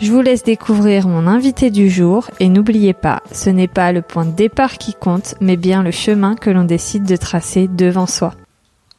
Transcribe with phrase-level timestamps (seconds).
[0.00, 4.00] Je vous laisse découvrir mon invité du jour et n'oubliez pas, ce n'est pas le
[4.00, 8.06] point de départ qui compte, mais bien le chemin que l'on décide de tracer devant
[8.06, 8.34] soi.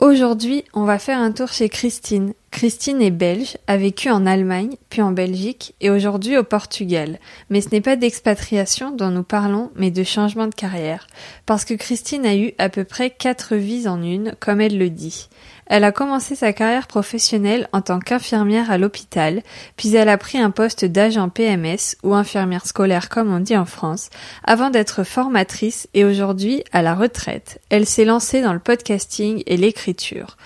[0.01, 2.33] Aujourd'hui, on va faire un tour chez Christine.
[2.51, 7.19] Christine est belge, a vécu en Allemagne, puis en Belgique et aujourd'hui au Portugal.
[7.49, 11.07] Mais ce n'est pas d'expatriation dont nous parlons, mais de changement de carrière.
[11.45, 14.89] Parce que Christine a eu à peu près quatre vies en une, comme elle le
[14.89, 15.29] dit.
[15.69, 19.43] Elle a commencé sa carrière professionnelle en tant qu'infirmière à l'hôpital,
[19.77, 23.65] puis elle a pris un poste d'agent PMS ou infirmière scolaire comme on dit en
[23.65, 24.09] France,
[24.43, 27.61] avant d'être formatrice et aujourd'hui à la retraite.
[27.69, 30.37] Elle s'est lancée dans le podcasting et l'écriture.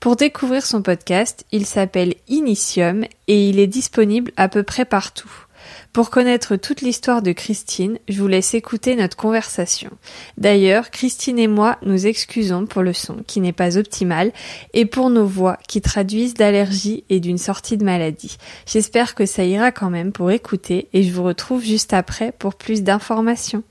[0.00, 5.46] Pour découvrir son podcast, il s'appelle Initium et il est disponible à peu près partout.
[5.92, 9.90] Pour connaître toute l'histoire de Christine, je vous laisse écouter notre conversation.
[10.38, 14.30] D'ailleurs, Christine et moi nous excusons pour le son qui n'est pas optimal
[14.72, 18.36] et pour nos voix qui traduisent d'allergie et d'une sortie de maladie.
[18.66, 22.54] J'espère que ça ira quand même pour écouter et je vous retrouve juste après pour
[22.54, 23.64] plus d'informations.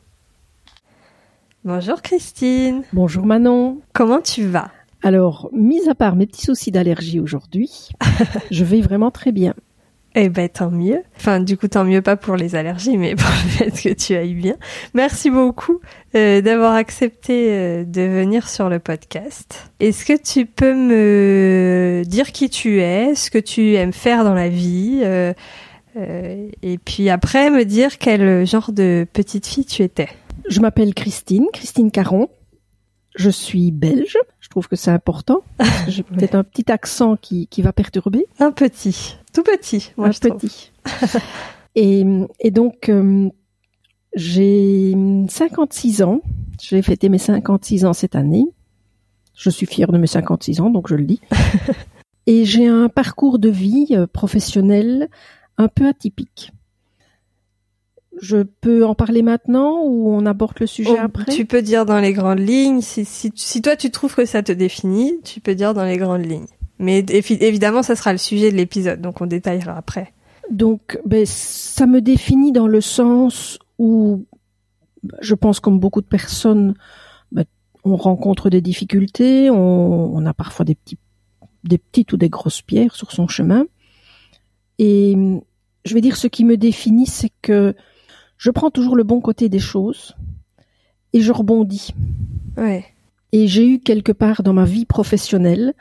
[1.64, 2.84] Bonjour Christine.
[2.92, 3.80] Bonjour Manon.
[3.94, 4.72] Comment tu vas?
[5.04, 7.88] Alors, mis à part mes petits soucis d'allergie aujourd'hui,
[8.52, 9.54] je vais vraiment très bien.
[10.16, 11.04] Eh ben tant mieux.
[11.18, 14.16] Enfin du coup tant mieux pas pour les allergies mais pour le fait que tu
[14.16, 14.56] ailles bien.
[14.94, 15.80] Merci beaucoup
[16.16, 19.72] euh, d'avoir accepté euh, de venir sur le podcast.
[19.80, 24.34] Est-ce que tu peux me dire qui tu es, ce que tu aimes faire dans
[24.34, 25.34] la vie euh,
[25.96, 30.10] et puis après me dire quel genre de petite fille tu étais?
[30.48, 32.30] Je m'appelle Christine, Christine Caron.
[33.16, 34.18] Je suis belge.
[34.50, 35.44] Je trouve que c'est important.
[35.88, 38.26] J'ai peut-être un petit accent qui, qui va perturber.
[38.40, 39.16] Un petit.
[39.32, 40.72] Tout petit, moi un je petit.
[41.76, 42.04] et,
[42.40, 43.30] et donc, euh,
[44.16, 44.96] j'ai
[45.28, 46.22] 56 ans.
[46.60, 48.46] J'ai fêté mes 56 ans cette année.
[49.36, 51.22] Je suis fière de mes 56 ans, donc je le dis.
[52.26, 55.10] et j'ai un parcours de vie euh, professionnel
[55.60, 56.54] un peu atypique.
[58.22, 61.32] Je peux en parler maintenant ou on aborde le sujet Oh, après?
[61.32, 62.82] Tu peux dire dans les grandes lignes.
[62.82, 65.98] Si, si, si toi tu trouves que ça te définit, tu peux dire dans les
[65.98, 66.48] grandes lignes.
[66.80, 70.14] Mais évi- évidemment, ça sera le sujet de l'épisode, donc on détaillera après.
[70.52, 74.26] Donc, ben, ça me définit dans le sens où
[75.04, 76.74] ben, je pense comme beaucoup de personnes,
[77.32, 77.46] ben,
[77.84, 80.98] on rencontre des difficultés, on, on a parfois des, petits,
[81.64, 83.66] des petites ou des grosses pierres sur son chemin.
[84.78, 85.16] Et
[85.86, 87.76] je vais dire, ce qui me définit, c'est que
[88.40, 90.16] je prends toujours le bon côté des choses
[91.14, 91.94] et je rebondis.
[92.58, 92.86] Ouais.
[93.32, 95.74] Et j'ai eu quelque part dans ma vie professionnelle,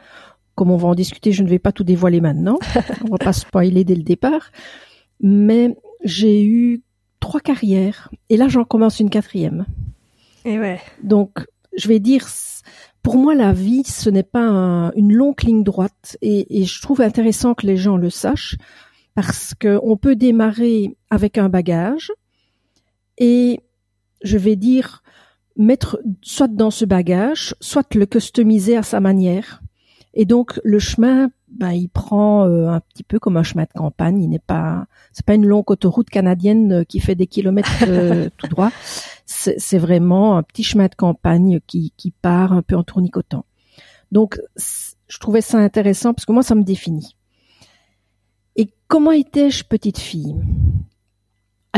[0.55, 2.59] comme on va en discuter, je ne vais pas tout dévoiler maintenant,
[3.07, 4.51] on va pas spoiler dès le départ,
[5.21, 5.75] mais
[6.05, 6.83] j'ai eu
[7.21, 9.65] trois carrières et là j'en commence une quatrième.
[10.45, 10.81] Et ouais.
[11.03, 12.27] Donc je vais dire,
[13.03, 16.83] pour moi la vie ce n'est pas un- une longue ligne droite et, et je
[16.83, 18.57] trouve intéressant que les gens le sachent
[19.15, 22.13] parce que on peut démarrer avec un bagage
[23.19, 23.61] et
[24.23, 25.03] je vais dire
[25.57, 29.61] mettre soit dans ce bagage, soit le customiser à sa manière.
[30.15, 33.73] Et donc le chemin, ben, il prend euh, un petit peu comme un chemin de
[33.75, 34.23] campagne.
[34.23, 38.29] Il n'est pas, c'est pas une longue autoroute canadienne euh, qui fait des kilomètres euh,
[38.37, 38.71] tout droit.
[39.27, 43.45] C'est vraiment un petit chemin de campagne qui, qui part un peu en tournicotant.
[44.11, 47.15] Donc je trouvais ça intéressant parce que moi ça me définit.
[48.57, 50.35] Et comment étais-je petite fille?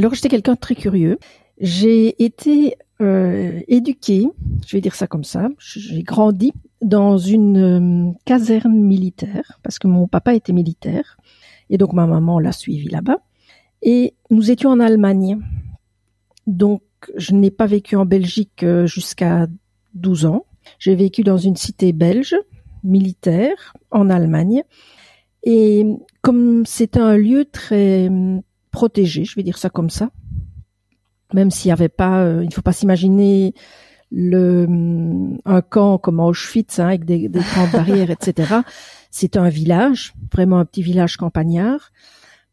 [0.01, 1.19] Alors j'étais quelqu'un de très curieux.
[1.59, 4.27] J'ai été euh, éduquée,
[4.67, 9.89] je vais dire ça comme ça, j'ai grandi dans une euh, caserne militaire parce que
[9.89, 11.19] mon papa était militaire
[11.69, 13.19] et donc ma maman l'a suivi là-bas
[13.83, 15.39] et nous étions en Allemagne.
[16.47, 16.81] Donc
[17.15, 19.49] je n'ai pas vécu en Belgique euh, jusqu'à
[19.93, 20.47] 12 ans.
[20.79, 22.35] J'ai vécu dans une cité belge
[22.83, 24.63] militaire en Allemagne
[25.43, 25.85] et
[26.23, 28.09] comme c'était un lieu très
[28.71, 30.11] protégé, je vais dire ça comme ça,
[31.33, 33.55] même s'il n'y avait pas, euh, il ne faut pas s'imaginer
[34.11, 38.61] le hum, un camp comme Auschwitz hein, avec des, des grandes barrières, etc.
[39.11, 41.91] C'était un village, vraiment un petit village campagnard,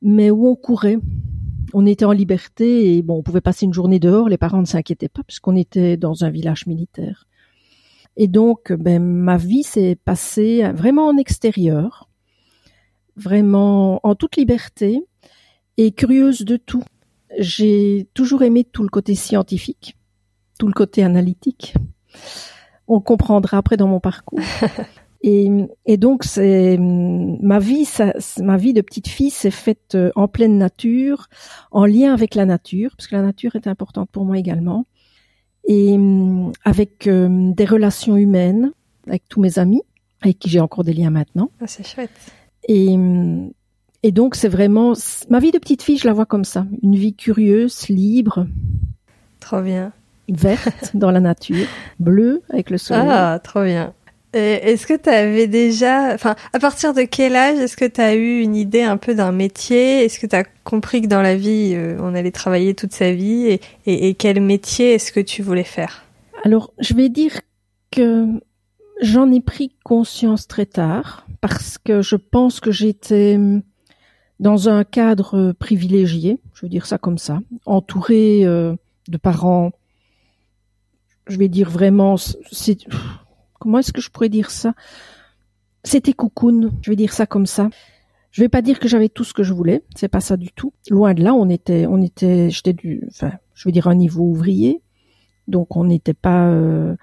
[0.01, 0.97] mais où on courait.
[1.73, 4.29] On était en liberté et bon, on pouvait passer une journée dehors.
[4.29, 7.27] Les parents ne s'inquiétaient pas puisqu'on était dans un village militaire.
[8.15, 12.09] Et donc, ben, ma vie s'est passée vraiment en extérieur,
[13.15, 15.03] vraiment en toute liberté
[15.77, 16.83] et curieuse de tout.
[17.37, 19.97] J'ai toujours aimé tout le côté scientifique,
[20.59, 21.75] tout le côté analytique.
[22.87, 24.39] On comprendra après dans mon parcours.
[25.23, 25.49] Et,
[25.87, 30.27] et, donc c'est ma vie, ça, ma vie de petite fille s'est faite euh, en
[30.27, 31.27] pleine nature,
[31.71, 34.85] en lien avec la nature, parce que la nature est importante pour moi également,
[35.67, 35.97] et
[36.63, 38.71] avec euh, des relations humaines
[39.07, 39.81] avec tous mes amis,
[40.21, 41.49] avec qui j'ai encore des liens maintenant.
[41.61, 42.11] Ah, c'est chouette.
[42.67, 42.95] Et,
[44.03, 44.93] et donc c'est vraiment
[45.29, 48.47] ma vie de petite fille, je la vois comme ça, une vie curieuse, libre.
[49.39, 49.91] Trop bien.
[50.29, 51.67] Verte dans la nature,
[51.99, 53.07] bleue avec le soleil.
[53.09, 53.93] Ah, trop bien.
[54.33, 58.13] Est-ce que tu avais déjà, enfin, à partir de quel âge est-ce que tu as
[58.13, 60.03] eu une idée un peu d'un métier?
[60.03, 63.13] Est-ce que tu as compris que dans la vie, euh, on allait travailler toute sa
[63.13, 63.47] vie?
[63.47, 66.03] Et, et, quel métier est-ce que tu voulais faire?
[66.43, 67.31] Alors, je vais dire
[67.89, 68.27] que
[69.01, 73.39] j'en ai pris conscience très tard parce que je pense que j'étais
[74.39, 78.75] dans un cadre privilégié, je veux dire ça comme ça, entouré euh,
[79.07, 79.71] de parents,
[81.27, 82.15] je vais dire vraiment,
[82.51, 82.77] c'est
[83.59, 84.73] comment est-ce que je pourrais dire ça?
[85.83, 87.69] C'était cocoon, je vais dire ça comme ça.
[88.31, 90.51] Je vais pas dire que j'avais tout ce que je voulais, c'est pas ça du
[90.51, 90.73] tout.
[90.89, 94.25] Loin de là, on était, on était, j'étais du, enfin, je vais dire un niveau
[94.25, 94.81] ouvrier,
[95.47, 96.47] donc on n'était pas.
[96.47, 96.95] Euh,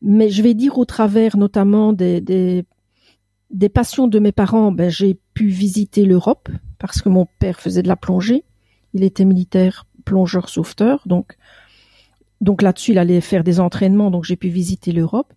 [0.00, 2.64] mais je vais dire au travers, notamment des, des,
[3.50, 6.48] des passions de mes parents, ben j'ai pu visiter l'Europe
[6.78, 8.44] parce que mon père faisait de la plongée.
[8.94, 11.36] Il était militaire, plongeur, sauveteur, donc
[12.40, 15.32] donc là-dessus, il allait faire des entraînements, donc j'ai pu visiter l'Europe.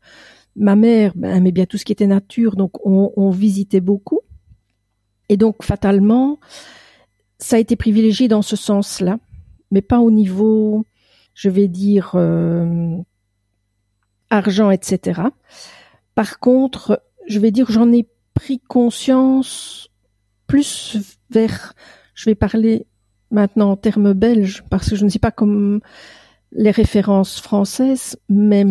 [0.55, 4.19] Ma mère ben, aimait bien tout ce qui était nature, donc on, visitait beaucoup.
[5.29, 6.39] Et donc, fatalement,
[7.39, 9.17] ça a été privilégié dans ce sens-là,
[9.71, 10.85] mais pas au niveau,
[11.33, 12.97] je vais dire, euh,
[14.29, 15.21] argent, etc.
[16.13, 19.89] Par contre, je vais dire, j'en ai pris conscience
[20.47, 20.97] plus
[21.29, 21.73] vers,
[22.13, 22.85] je vais parler
[23.29, 25.79] maintenant en termes belges, parce que je ne sais pas comme
[26.51, 28.65] les références françaises, mais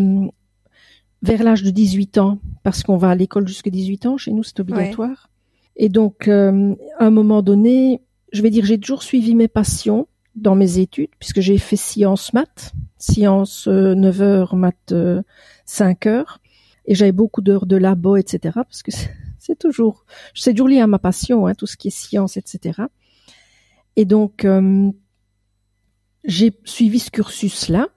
[1.23, 4.43] vers l'âge de 18 ans, parce qu'on va à l'école jusqu'à 18 ans, chez nous
[4.43, 5.31] c'est obligatoire.
[5.77, 8.03] Et donc, euh, à un moment donné,
[8.33, 12.33] je vais dire, j'ai toujours suivi mes passions dans mes études, puisque j'ai fait sciences
[12.33, 14.95] maths, sciences 9 euh, heures, maths
[15.65, 16.41] 5 euh, heures,
[16.87, 18.91] et j'avais beaucoup d'heures de labo, etc., parce que
[19.39, 20.05] c'est toujours,
[20.35, 22.83] c'est toujours lié à ma passion, hein, tout ce qui est science, etc.
[23.97, 24.47] Et donc,
[26.25, 27.89] j'ai suivi ce cursus-là,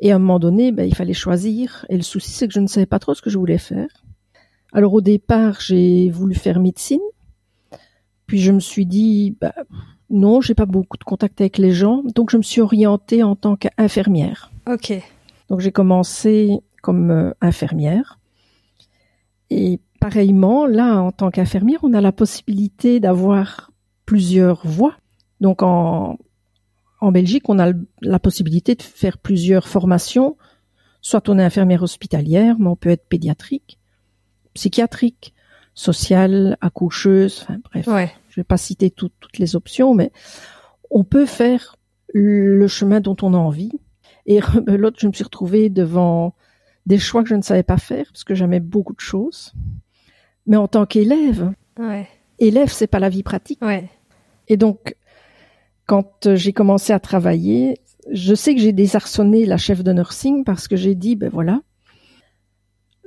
[0.00, 1.86] et à un moment donné, ben, il fallait choisir.
[1.88, 3.88] Et le souci, c'est que je ne savais pas trop ce que je voulais faire.
[4.72, 7.00] Alors au départ, j'ai voulu faire médecine.
[8.26, 9.52] Puis je me suis dit, ben,
[10.10, 13.36] non, j'ai pas beaucoup de contact avec les gens, donc je me suis orientée en
[13.36, 14.50] tant qu'infirmière.
[14.70, 14.92] Ok.
[15.48, 18.18] Donc j'ai commencé comme euh, infirmière.
[19.50, 23.70] Et pareillement, là, en tant qu'infirmière, on a la possibilité d'avoir
[24.04, 24.96] plusieurs voies.
[25.40, 26.18] Donc en
[27.00, 27.72] en Belgique, on a
[28.02, 30.36] la possibilité de faire plusieurs formations.
[31.02, 33.78] Soit on est infirmière hospitalière, mais on peut être pédiatrique,
[34.54, 35.34] psychiatrique,
[35.74, 37.86] sociale, accoucheuse, enfin bref.
[37.86, 38.12] Ouais.
[38.30, 40.10] Je vais pas citer toutes les options, mais
[40.90, 41.76] on peut faire
[42.12, 43.72] le chemin dont on a envie.
[44.24, 46.34] Et l'autre, je me suis retrouvée devant
[46.86, 49.52] des choix que je ne savais pas faire parce que j'aimais beaucoup de choses.
[50.46, 52.08] Mais en tant qu'élève, ouais.
[52.38, 53.62] élève, c'est pas la vie pratique.
[53.62, 53.88] Ouais.
[54.48, 54.96] Et donc,
[55.86, 60.44] quand euh, j'ai commencé à travailler, je sais que j'ai désarçonné la chef de nursing
[60.44, 61.60] parce que j'ai dit, ben voilà,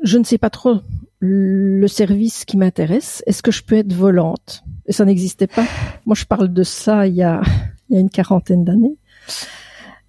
[0.04, 0.82] je ne sais pas trop
[1.20, 3.24] le service qui m'intéresse.
[3.26, 4.64] Est-ce que je peux être volante?
[4.86, 5.66] Et ça n'existait pas.
[6.06, 7.42] Moi, je parle de ça il y a,
[7.90, 8.98] il y a une quarantaine d'années.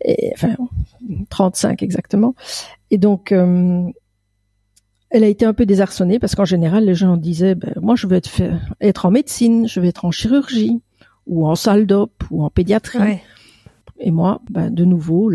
[0.05, 0.57] Et, enfin,
[1.31, 2.35] 35 exactement.
[2.91, 3.83] Et donc, euh,
[5.11, 8.07] elle a été un peu désarçonnée parce qu'en général, les gens disaient, ben, moi, je
[8.07, 8.31] veux être,
[8.81, 10.81] être en médecine, je veux être en chirurgie
[11.27, 13.21] ou en salle d'op ou en pédiatrie.
[13.99, 15.31] Et moi, ben, de nouveau,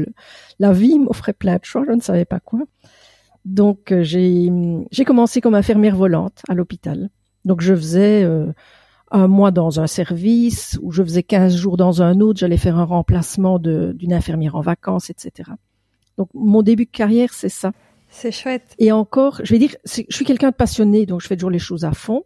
[0.59, 2.61] la vie m'offrait plein de choix, je ne savais pas quoi.
[3.45, 4.51] Donc euh, j'ai
[4.91, 7.09] j'ai commencé comme infirmière volante à l'hôpital.
[7.45, 8.47] Donc je faisais euh,
[9.15, 12.77] un mois dans un service, ou je faisais 15 jours dans un autre, j'allais faire
[12.77, 15.51] un remplacement d'une infirmière en vacances, etc.
[16.17, 17.71] Donc mon début de carrière, c'est ça.
[18.09, 18.75] C'est chouette.
[18.77, 21.59] Et encore, je vais dire, je suis quelqu'un de passionné, donc je fais toujours les
[21.59, 22.23] choses à fond.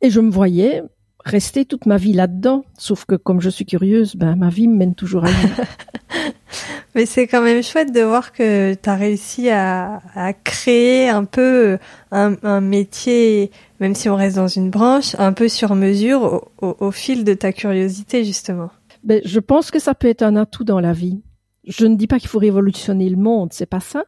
[0.00, 0.82] Et je me voyais
[1.24, 2.64] rester toute ma vie là-dedans.
[2.78, 5.66] Sauf que comme je suis curieuse, ben ma vie me mène toujours ailleurs.
[6.94, 11.24] Mais c'est quand même chouette de voir que tu as réussi à, à, créer un
[11.24, 11.78] peu
[12.10, 13.50] un, un, métier,
[13.80, 17.32] même si on reste dans une branche, un peu sur mesure au, au, fil de
[17.32, 18.70] ta curiosité justement.
[19.04, 21.22] Ben, je pense que ça peut être un atout dans la vie.
[21.66, 24.04] Je ne dis pas qu'il faut révolutionner le monde, c'est pas ça.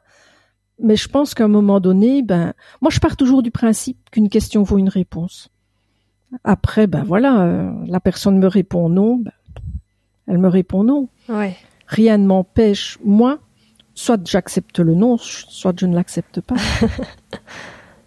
[0.78, 2.52] Mais je pense qu'à un moment donné, ben,
[2.83, 5.49] moi je pars toujours du principe qu'une question vaut une réponse.
[6.43, 9.33] Après, ben voilà, euh, la personne me répond non, ben,
[10.26, 11.09] elle me répond non.
[11.29, 11.57] Ouais.
[11.87, 13.38] Rien ne m'empêche, moi,
[13.95, 16.57] soit j'accepte le nom, soit je ne l'accepte pas.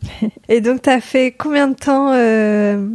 [0.49, 2.87] Et donc, tu as fait combien de temps euh,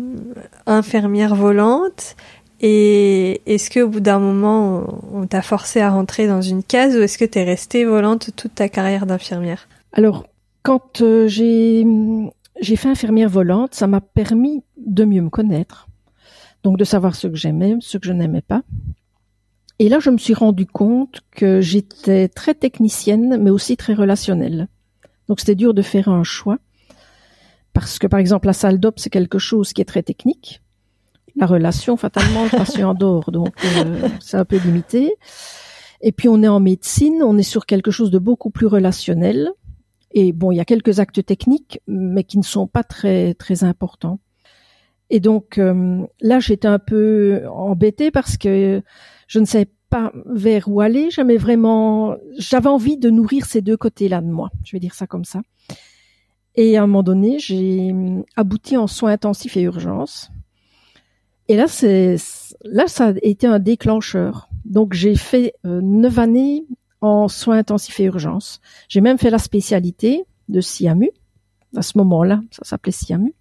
[0.66, 2.16] infirmière volante?
[2.60, 7.00] Et est-ce qu'au bout d'un moment, on t'a forcé à rentrer dans une case ou
[7.00, 9.68] est-ce que tu es restée volante toute ta carrière d'infirmière?
[9.92, 10.26] Alors,
[10.62, 11.84] quand euh, j'ai
[12.62, 15.88] j'ai fait infirmière volante, ça m'a permis de mieux me connaître,
[16.62, 18.62] donc de savoir ce que j'aimais, ce que je n'aimais pas.
[19.78, 24.68] Et là, je me suis rendu compte que j'étais très technicienne, mais aussi très relationnelle.
[25.28, 26.58] Donc c'était dur de faire un choix
[27.72, 30.62] parce que par exemple la salle d'op c'est quelque chose qui est très technique.
[31.36, 35.14] La relation, fatalement, le patient dort, donc euh, c'est un peu limité.
[36.02, 39.50] Et puis on est en médecine, on est sur quelque chose de beaucoup plus relationnel.
[40.12, 43.64] Et bon, il y a quelques actes techniques, mais qui ne sont pas très très
[43.64, 44.20] importants.
[45.10, 48.82] Et donc euh, là, j'étais un peu embêtée parce que
[49.26, 51.10] je ne savais pas vers où aller.
[51.10, 54.50] J'avais vraiment, j'avais envie de nourrir ces deux côtés-là de moi.
[54.64, 55.42] Je vais dire ça comme ça.
[56.54, 57.94] Et à un moment donné, j'ai
[58.36, 60.30] abouti en soins intensifs et urgences.
[61.48, 62.16] Et là, c'est
[62.64, 64.48] là, ça a été un déclencheur.
[64.64, 66.64] Donc, j'ai fait euh, neuf années
[67.02, 68.60] en soins intensifs et urgences.
[68.88, 71.10] J'ai même fait la spécialité de SIAMU.
[71.76, 73.34] À ce moment-là, ça s'appelait SIAMU.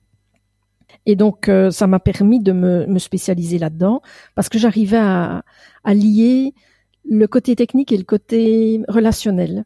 [1.05, 4.01] Et donc, euh, ça m'a permis de me, me spécialiser là-dedans
[4.35, 5.43] parce que j'arrivais à,
[5.83, 6.53] à lier
[7.09, 9.63] le côté technique et le côté relationnel.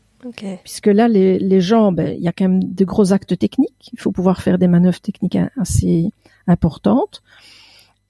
[0.64, 3.92] Puisque là, les, les gens, ben, il y a quand même de gros actes techniques.
[3.94, 6.10] Il faut pouvoir faire des manœuvres techniques assez
[6.48, 7.22] importantes.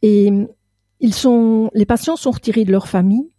[0.01, 0.31] Et
[0.99, 3.29] ils sont, les patients sont retirés de leur famille,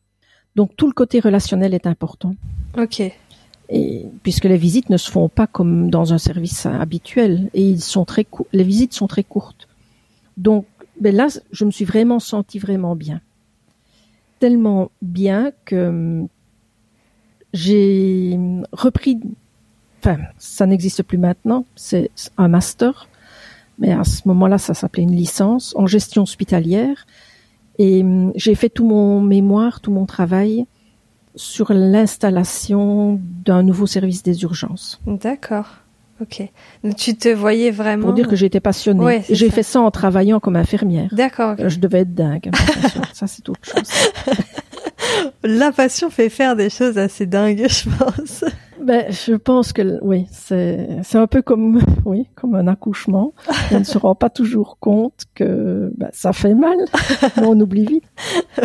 [0.56, 2.34] donc tout le côté relationnel est important.
[2.76, 3.02] Ok.
[3.68, 7.82] Et puisque les visites ne se font pas comme dans un service habituel, et ils
[7.82, 9.68] sont très les visites sont très courtes.
[10.36, 10.66] Donc,
[11.00, 13.20] ben là, je me suis vraiment sentie vraiment bien,
[14.38, 16.24] tellement bien que
[17.52, 18.38] j'ai
[18.72, 19.18] repris,
[20.00, 23.08] enfin, ça n'existe plus maintenant, c'est un master,
[23.78, 27.06] mais à ce moment-là, ça s'appelait une licence en gestion hospitalière.
[27.78, 30.66] Et hum, j'ai fait tout mon mémoire, tout mon travail
[31.34, 35.00] sur l'installation d'un nouveau service des urgences.
[35.06, 35.66] D'accord.
[36.20, 36.42] Ok.
[36.82, 38.04] Donc tu te voyais vraiment.
[38.04, 39.04] Pour dire que j'étais passionnée.
[39.04, 41.10] Ouais, j'ai fait ça en travaillant comme infirmière.
[41.12, 41.56] D'accord.
[41.58, 42.50] Je devais être dingue.
[43.12, 43.90] ça, c'est autre chose.
[45.44, 48.44] La passion fait faire des choses assez dingues, je pense.
[48.86, 53.34] Ben, je pense que oui, c'est c'est un peu comme oui, comme un accouchement.
[53.72, 56.78] On ne se rend pas toujours compte que ben, ça fait mal,
[57.36, 58.04] mais on oublie vite.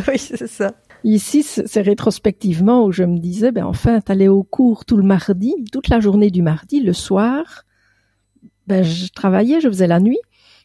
[0.08, 0.74] oui, c'est ça.
[1.04, 5.56] Ici, c'est rétrospectivement où je me disais, ben enfin, t'allais au cours tout le mardi,
[5.72, 7.66] toute la journée du mardi, le soir.
[8.68, 10.20] Ben, je travaillais, je faisais la nuit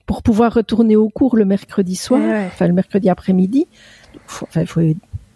[0.04, 3.66] pour pouvoir retourner au cours le mercredi soir, enfin le mercredi après-midi.
[4.26, 4.82] Enfin, il faut,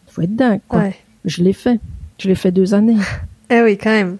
[0.08, 0.90] faut être dingue, quoi.
[1.24, 1.80] Je l'ai fait.
[2.18, 2.98] Je l'ai fait deux années.
[3.50, 4.18] eh oui, quand même.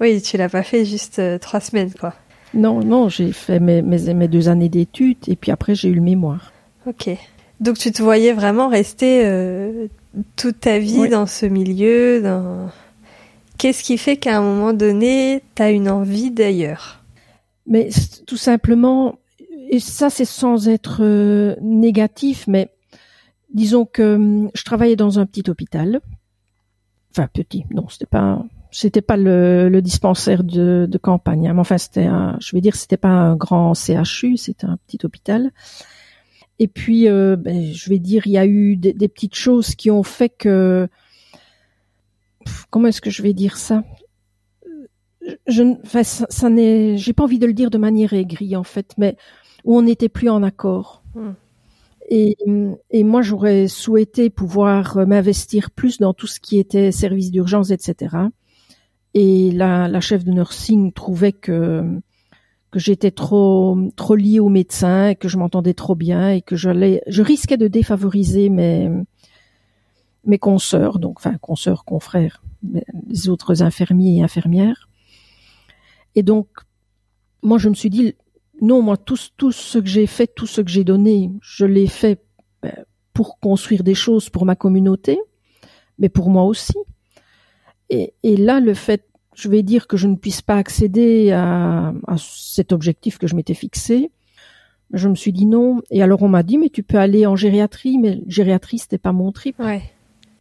[0.00, 2.14] Oui, tu l'as pas fait juste euh, trois semaines, quoi.
[2.54, 5.94] Non, non, j'ai fait mes, mes, mes, deux années d'études et puis après j'ai eu
[5.94, 6.52] le mémoire.
[6.86, 7.10] Ok.
[7.60, 9.86] Donc tu te voyais vraiment rester euh,
[10.36, 12.70] toute ta vie dans ce milieu dans...
[13.58, 17.04] Qu'est-ce qui fait qu'à un moment donné, tu as une envie d'ailleurs?
[17.66, 17.90] Mais
[18.26, 19.20] tout simplement,
[19.70, 22.70] et ça c'est sans être euh, négatif, mais
[23.54, 26.00] disons que hum, je travaillais dans un petit hôpital.
[27.12, 31.46] Enfin petit, non, c'était pas c'était pas le, le dispensaire de, de campagne.
[31.46, 34.78] Hein, mais enfin, c'était un, je vais dire, c'était pas un grand CHU, c'était un
[34.86, 35.52] petit hôpital.
[36.58, 39.74] Et puis, euh, ben, je vais dire, il y a eu des, des, petites choses
[39.74, 40.88] qui ont fait que,
[42.70, 43.84] comment est-ce que je vais dire ça?
[45.46, 48.64] Je, enfin, ça, ça n'est, j'ai pas envie de le dire de manière aigrie en
[48.64, 49.16] fait, mais
[49.64, 51.02] où on n'était plus en accord.
[51.14, 51.32] Hmm.
[52.08, 52.36] Et,
[52.90, 58.16] et, moi, j'aurais souhaité pouvoir m'investir plus dans tout ce qui était service d'urgence, etc.
[59.14, 61.84] Et la, la, chef de nursing trouvait que
[62.70, 66.56] que j'étais trop trop liée au médecin et que je m'entendais trop bien et que
[66.56, 68.90] j'allais je risquais de défavoriser mes
[70.24, 72.42] mes consoeurs donc enfin consoeurs confrères
[73.08, 74.88] les autres infirmiers et infirmières.
[76.14, 76.48] Et donc
[77.42, 78.14] moi je me suis dit
[78.62, 81.88] non moi tout tout ce que j'ai fait tout ce que j'ai donné je l'ai
[81.88, 82.24] fait
[82.62, 82.72] ben,
[83.12, 85.18] pour construire des choses pour ma communauté
[85.98, 86.74] mais pour moi aussi
[87.92, 91.94] et, et là le fait je vais dire que je ne puisse pas accéder à,
[92.06, 94.10] à cet objectif que je m'étais fixé.
[94.92, 95.80] Je me suis dit non.
[95.90, 99.12] Et alors on m'a dit mais tu peux aller en gériatrie, mais gériatrie c'était pas
[99.12, 99.58] mon trip.
[99.58, 99.82] Ouais.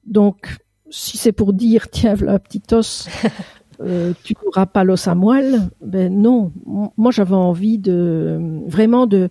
[0.06, 0.58] Donc
[0.90, 3.08] si c'est pour dire tiens la petite os,
[3.82, 6.52] euh, tu n'auras pas l'os à moelle, ben non.
[6.98, 9.30] Moi j'avais envie de vraiment de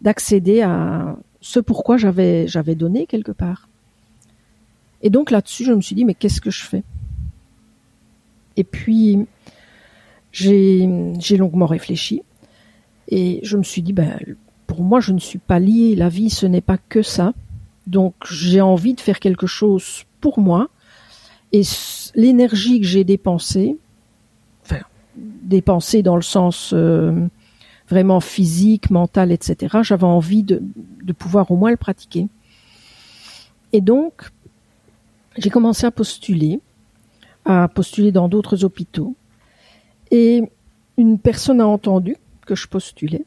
[0.00, 3.68] d'accéder à ce pourquoi j'avais j'avais donné quelque part.
[5.02, 6.82] Et donc là-dessus je me suis dit mais qu'est-ce que je fais?
[8.56, 9.26] Et puis,
[10.32, 10.86] j'ai
[11.36, 12.22] longuement réfléchi
[13.08, 14.18] et je me suis dit, ben,
[14.66, 15.94] pour moi, je ne suis pas liée.
[15.94, 17.34] La vie, ce n'est pas que ça.
[17.86, 20.70] Donc, j'ai envie de faire quelque chose pour moi.
[21.52, 21.62] Et
[22.14, 23.76] l'énergie que j'ai dépensée,
[24.64, 24.80] enfin,
[25.16, 27.26] dépensée dans le sens euh,
[27.88, 30.62] vraiment physique, mental, etc., j'avais envie de,
[31.02, 32.28] de pouvoir au moins le pratiquer.
[33.74, 34.30] Et donc,
[35.36, 36.60] j'ai commencé à postuler,
[37.44, 39.14] à postuler dans d'autres hôpitaux.
[40.10, 40.42] Et
[40.96, 43.24] une personne a entendu que je postulais.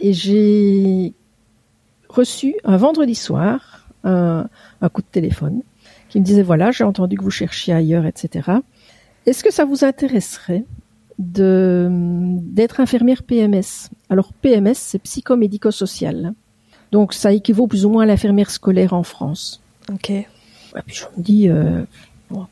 [0.00, 1.14] Et j'ai
[2.08, 4.48] reçu un vendredi soir un,
[4.92, 5.62] coup de téléphone
[6.08, 8.50] qui me disait voilà, j'ai entendu que vous cherchiez ailleurs, etc.
[9.26, 10.64] Est-ce que ça vous intéresserait
[11.18, 16.32] de d'être infirmière PMS Alors PMS, c'est psychomédico-social.
[16.92, 19.60] Donc ça équivaut plus ou moins à l'infirmière scolaire en France.
[19.92, 20.10] Ok.
[20.10, 20.26] Et
[20.86, 21.82] puis je me dis, euh,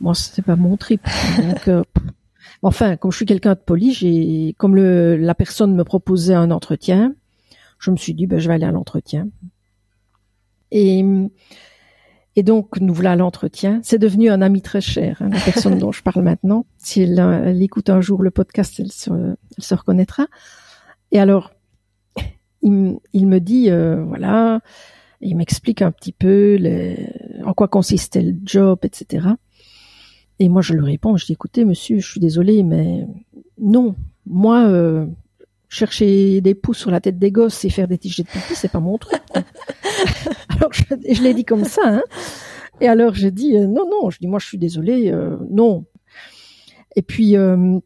[0.00, 1.06] moi c'est pas mon trip.
[1.38, 1.82] Donc, euh,
[2.62, 6.50] enfin, comme je suis quelqu'un de poli, j'ai, comme le, la personne me proposait un
[6.50, 7.14] entretien,
[7.78, 9.28] je me suis dit, ben je vais aller à l'entretien.
[10.70, 11.04] Et
[12.38, 13.80] et donc, nous voilà à l'entretien.
[13.82, 16.66] C'est devenu un ami très cher, hein, la personne dont je parle maintenant.
[16.76, 20.28] Si elle, elle, écoute un jour le podcast, elle se, elle se reconnaîtra.
[21.10, 21.50] Et alors,
[22.62, 24.60] il, il me dit, euh, voilà,
[25.20, 27.12] il m'explique un petit peu les,
[27.44, 29.30] en quoi consistait le job, etc.
[30.40, 33.06] Et moi, je lui réponds, je dis, écoutez, monsieur, je suis désolé, mais
[33.60, 35.06] non, moi, euh,
[35.68, 38.70] chercher des poux sur la tête des gosses et faire des tiges de pipi, c'est
[38.70, 39.20] pas mon truc.
[40.48, 42.02] alors, je, je l'ai dit comme ça, hein.
[42.80, 45.84] Et alors, j'ai dit, euh, non, non, je dis, moi, je suis désolé, euh, non.
[46.94, 47.78] Et puis, euh,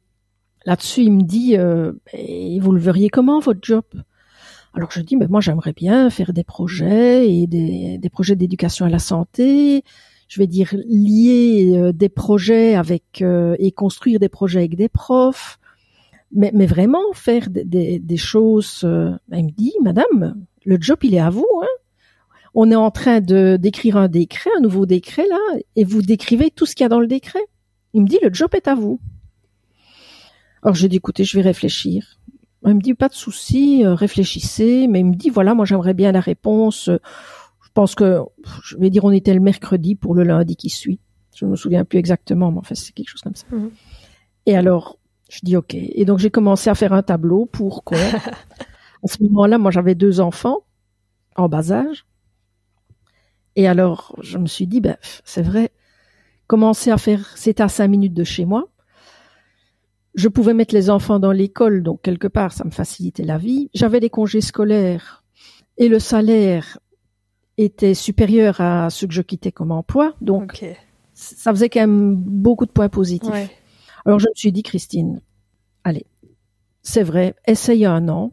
[0.66, 1.56] là-dessus, il me dit,
[2.61, 3.85] vous le verriez comment, votre job?
[4.75, 8.87] Alors je dis, mais moi j'aimerais bien faire des projets et des, des projets d'éducation
[8.87, 9.85] à la santé.
[10.33, 14.89] Je vais dire lier euh, des projets avec euh, et construire des projets avec des
[14.89, 15.59] profs,
[16.35, 18.80] mais, mais vraiment faire des, des, choses.
[18.83, 21.47] Euh, elle me dit, Madame, le job il est à vous.
[21.63, 21.76] Hein
[22.54, 26.50] On est en train de d'écrire un décret, un nouveau décret là, et vous décrivez
[26.50, 27.45] tout ce qu'il y a dans le décret.
[27.93, 29.00] Il me dit, le job est à vous.
[30.63, 32.19] Alors je dis, écoutez, je vais réfléchir.
[32.65, 36.11] Il me dit pas de souci, réfléchissez, mais il me dit voilà, moi j'aimerais bien
[36.11, 36.89] la réponse.
[37.73, 38.21] Je pense que
[38.65, 41.00] je vais dire on était le mercredi pour le lundi qui suit.
[41.35, 43.47] Je ne me souviens plus exactement, mais enfin c'est quelque chose comme ça.
[43.50, 43.71] Mhm.
[44.45, 44.99] Et alors
[45.30, 45.75] je dis ok.
[45.75, 47.97] Et donc j'ai commencé à faire un tableau pour quoi.
[49.02, 50.58] à ce moment-là, moi j'avais deux enfants
[51.35, 52.04] en bas âge.
[53.56, 55.71] Et alors je me suis dit ben c'est vrai,
[56.47, 58.69] commencer à faire, c'était à cinq minutes de chez moi
[60.15, 63.71] je pouvais mettre les enfants dans l'école, donc quelque part, ça me facilitait la vie.
[63.75, 65.25] J'avais des congés scolaires
[65.78, 66.78] et le salaire
[67.63, 70.65] était supérieur à ce que je quittais comme emploi, donc
[71.15, 73.51] ça faisait quand même beaucoup de points positifs.
[74.05, 75.21] Alors je me suis dit, Christine,
[75.85, 76.07] allez,
[76.83, 78.33] c'est vrai, essaye un an.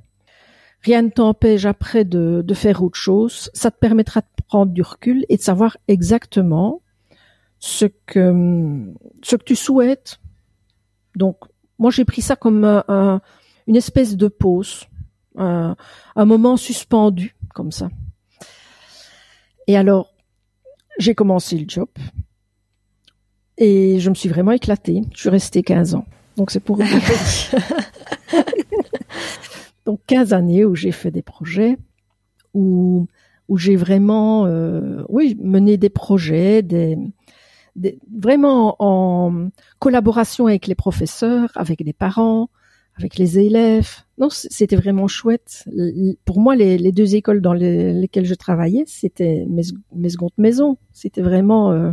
[0.81, 3.51] Rien ne t'empêche après de, de faire autre chose.
[3.53, 6.81] Ça te permettra de prendre du recul et de savoir exactement
[7.59, 10.19] ce que ce que tu souhaites.
[11.15, 11.37] Donc
[11.79, 12.65] moi, j'ai pris ça comme
[13.67, 14.85] une espèce de pause,
[15.35, 15.75] un,
[16.15, 17.89] moment suspendu, comme ça.
[19.69, 20.11] Et alors,
[20.97, 21.89] j'ai commencé le job
[23.59, 25.03] et je me suis vraiment éclatée.
[25.13, 26.05] Je suis restée 15 ans.
[26.37, 26.77] Donc c'est pour
[29.85, 31.77] Donc 15 années où j'ai fait des projets,
[32.55, 33.05] où,
[33.47, 36.97] où j'ai vraiment euh, oui, mené des projets, des,
[38.11, 42.49] vraiment en collaboration avec les professeurs, avec les parents,
[42.99, 43.89] avec les élèves.
[44.17, 45.65] Non, c'était vraiment chouette.
[46.25, 49.63] Pour moi, les, deux écoles dans lesquelles je travaillais, c'était mes,
[49.95, 50.77] mes secondes maisons.
[50.93, 51.91] C'était vraiment, euh,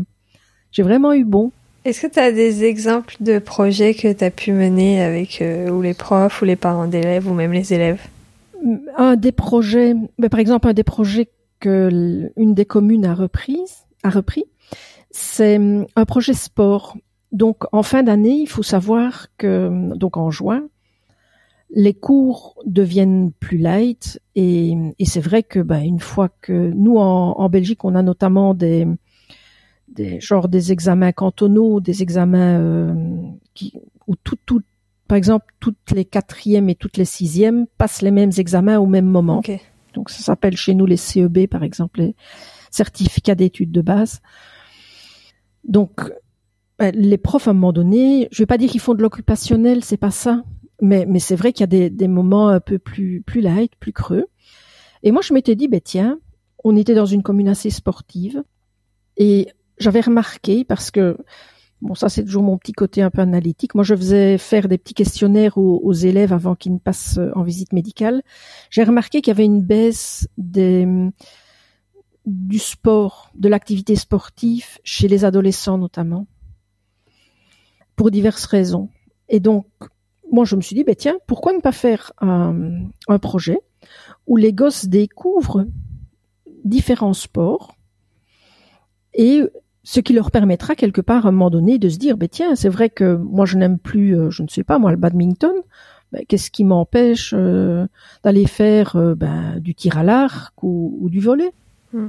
[0.72, 1.52] j'ai vraiment eu bon.
[1.84, 5.70] Est-ce que tu as des exemples de projets que tu as pu mener avec euh,
[5.70, 8.00] ou les profs ou les parents d'élèves ou même les élèves?
[8.96, 11.28] Un des projets, mais par exemple un des projets
[11.60, 13.60] que une des communes a repris,
[14.02, 14.44] a repris,
[15.12, 15.60] c'est
[15.94, 16.96] un projet sport.
[17.30, 20.64] Donc en fin d'année, il faut savoir que donc en juin,
[21.70, 24.74] les cours deviennent plus light et,
[25.04, 28.86] c'est vrai que ben, une fois que nous en, Belgique, on a notamment des
[29.88, 32.94] des genre des examens cantonaux, des examens euh,
[33.54, 33.72] qui
[34.06, 34.62] où tout, tout
[35.08, 39.06] par exemple toutes les quatrièmes et toutes les sixièmes passent les mêmes examens au même
[39.06, 39.42] moment.
[39.94, 42.14] Donc ça s'appelle chez nous les CEB par exemple, les
[42.70, 44.20] certificats d'études de base.
[45.64, 46.12] Donc,
[46.78, 49.82] ben, les profs, à un moment donné, je vais pas dire qu'ils font de l'occupationnel,
[49.82, 50.44] c'est pas ça,
[50.80, 53.72] mais, mais c'est vrai qu'il y a des, des, moments un peu plus, plus light,
[53.80, 54.26] plus creux.
[55.02, 56.18] Et moi, je m'étais dit, ben tiens,
[56.64, 58.42] on était dans une commune assez sportive,
[59.16, 61.16] et j'avais remarqué, parce que
[61.82, 63.74] Bon, ça c'est toujours mon petit côté un peu analytique.
[63.74, 67.72] Moi, je faisais faire des petits questionnaires aux, élèves avant qu'ils ne passent en visite
[67.72, 68.22] médicale.
[68.70, 70.88] J'ai remarqué qu'il y avait une baisse des,
[72.24, 76.26] du sport, de l'activité sportive chez les adolescents notamment,
[77.94, 78.88] pour diverses raisons.
[79.28, 79.66] Et donc,
[80.30, 82.54] moi, je me suis dit, ben tiens, pourquoi ne pas faire un,
[83.08, 83.60] un projet
[84.26, 85.66] où les gosses découvrent
[86.64, 87.76] différents sports
[89.14, 89.42] et
[89.86, 92.56] ce qui leur permettra quelque part à un moment donné de se dire, ben tiens,
[92.56, 95.54] c'est vrai que moi je n'aime plus, euh, je ne sais pas moi, le badminton.
[96.12, 97.86] Ben, qu'est-ce qui m'empêche euh,
[98.22, 101.52] d'aller faire euh, ben, du tir à l'arc ou, du volet
[101.92, 102.08] hmm.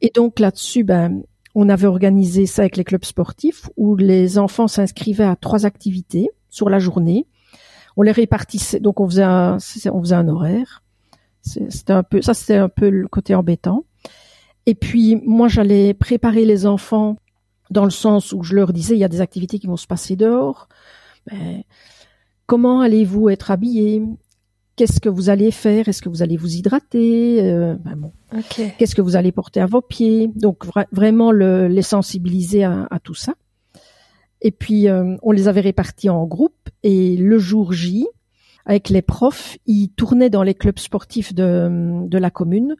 [0.00, 1.22] Et donc là-dessus, ben,
[1.54, 6.28] on avait organisé ça avec les clubs sportifs où les enfants s'inscrivaient à trois activités
[6.50, 7.26] sur la journée.
[7.96, 9.58] On les répartissait, donc on faisait un,
[9.92, 10.82] on faisait un horaire.
[11.42, 13.84] C'était un peu, ça c'était un peu le côté embêtant.
[14.66, 17.16] Et puis moi, j'allais préparer les enfants
[17.70, 19.86] dans le sens où je leur disais, il y a des activités qui vont se
[19.86, 20.68] passer dehors.
[21.30, 21.62] Ben,
[22.46, 24.02] comment allez-vous être habillés?
[24.76, 25.88] Qu'est-ce que vous allez faire?
[25.88, 27.42] Est-ce que vous allez vous hydrater?
[27.42, 28.12] Euh, ben bon.
[28.78, 30.30] Qu'est-ce que vous allez porter à vos pieds?
[30.34, 33.34] Donc vraiment le, les sensibiliser à, tout ça.
[34.42, 38.06] Et puis euh, on les avait répartis en groupes et le jour J,
[38.66, 42.76] avec les profs, ils tournaient dans les clubs sportifs de, de la commune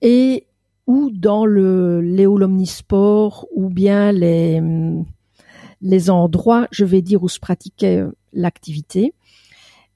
[0.00, 0.46] et
[0.86, 4.60] ou dans le Léo l'Omnisport ou bien les,
[5.82, 9.14] les endroits, je vais dire, où se pratiquait euh, l'activité.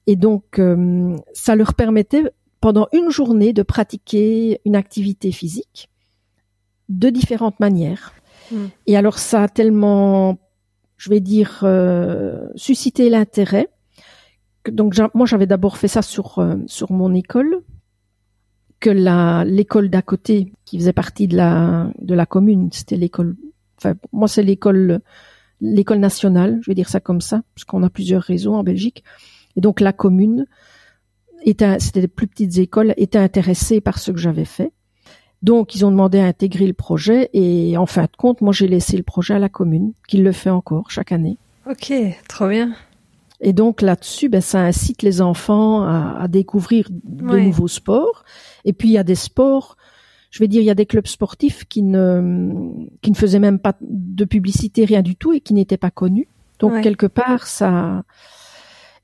[0.05, 2.23] Et donc, euh, ça leur permettait
[2.61, 5.89] pendant une journée de pratiquer une activité physique
[6.89, 8.13] de différentes manières.
[8.51, 8.67] Hmm.
[8.85, 10.37] Et alors, ça a tellement,
[10.97, 13.69] je vais dire, euh, suscité l'intérêt.
[14.69, 17.61] Donc, moi, j'avais d'abord fait ça sur, sur mon école,
[18.79, 18.89] que
[19.45, 23.35] l'école d'à côté qui faisait partie de la de la commune, c'était l'école.
[23.77, 25.01] Enfin, moi c'est l'école
[25.61, 29.03] l'école nationale, je vais dire ça comme ça, parce qu'on a plusieurs réseaux en Belgique.
[29.55, 30.45] Et donc la commune
[31.43, 34.71] était, c'était des plus petites écoles, était intéressée par ce que j'avais fait.
[35.43, 38.67] Donc ils ont demandé à intégrer le projet et en fin de compte, moi j'ai
[38.67, 41.37] laissé le projet à la commune, qui le fait encore chaque année.
[41.69, 41.93] Ok,
[42.27, 42.73] trop bien.
[43.39, 48.23] Et donc là-dessus, ben, ça incite les enfants à, à découvrir de nouveaux sports.
[48.65, 49.77] Et puis il y a des sports,
[50.31, 52.71] je vais dire, il y a des clubs sportifs qui ne
[53.01, 56.27] qui ne faisaient même pas de publicité, rien du tout, et qui n'étaient pas connus.
[56.59, 58.03] Donc quelque part, ça.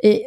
[0.01, 0.25] Et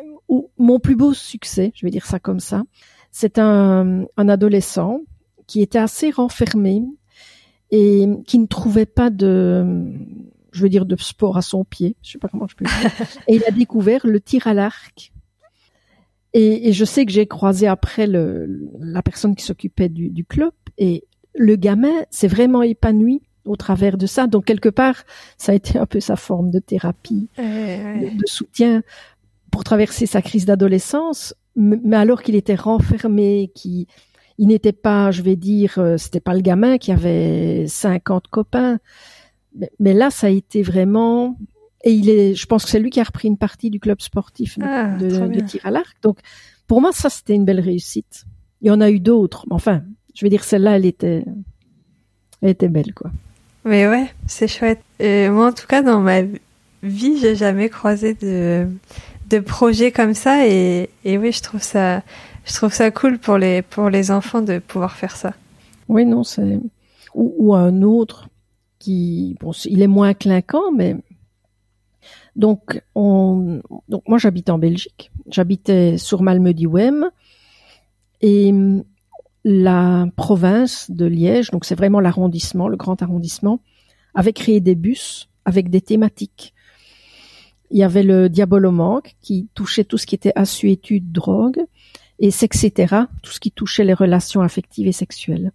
[0.59, 2.63] mon plus beau succès, je vais dire ça comme ça,
[3.11, 5.01] c'est un, un adolescent
[5.47, 6.83] qui était assez renfermé
[7.71, 9.65] et qui ne trouvait pas de
[10.57, 11.97] je veux dire, de sport à son pied.
[12.03, 12.91] Je sais pas comment je peux dire.
[13.29, 15.13] et il a découvert le tir à l'arc.
[16.33, 20.53] Et, je sais que j'ai croisé après le, la personne qui s'occupait du, du club
[20.77, 21.05] et
[21.35, 24.27] le gamin s'est vraiment épanoui au travers de ça.
[24.27, 25.05] Donc quelque part,
[25.39, 28.83] ça a été un peu sa forme de thérapie, De, soutien
[29.51, 31.35] pour traverser sa crise d'adolescence.
[31.55, 33.87] Mais alors qu'il était renfermé, qui
[34.39, 38.79] il n'était pas, je vais dire, euh, c'était pas le gamin qui avait 50 copains
[39.79, 41.39] mais là, ça a été vraiment.
[41.85, 44.01] Et il est, je pense que c'est lui qui a repris une partie du club
[44.01, 45.97] sportif de, ah, tir à l'arc.
[46.03, 46.19] Donc,
[46.67, 48.25] pour moi, ça, c'était une belle réussite.
[48.61, 49.47] Il y en a eu d'autres.
[49.51, 49.83] Enfin,
[50.15, 51.25] je vais dire, celle-là, elle était,
[52.43, 53.11] elle était belle, quoi.
[53.65, 54.81] Mais ouais, c'est chouette.
[54.99, 56.23] Et moi, en tout cas, dans ma
[56.83, 58.67] vie, j'ai jamais croisé de,
[59.29, 60.47] de projet comme ça.
[60.47, 62.03] Et, et oui, je trouve ça,
[62.47, 65.35] je trouve ça cool pour les, pour les enfants de pouvoir faire ça.
[65.89, 66.59] Oui, non, c'est,
[67.15, 68.29] ou, ou un autre
[69.41, 70.97] bon, il est moins clinquant, mais
[72.35, 75.11] donc, on, donc moi j'habite en Belgique.
[75.29, 77.11] J'habitais sur Malmedy-Wem
[78.21, 78.53] et
[79.45, 83.61] la province de Liège, donc c'est vraiment l'arrondissement, le grand arrondissement,
[84.15, 86.53] avait créé des bus avec des thématiques.
[87.71, 91.65] Il y avait le diabolomanque qui touchait tout ce qui était assuétude, drogue,
[92.19, 95.53] et etc., tout ce qui touchait les relations affectives et sexuelles.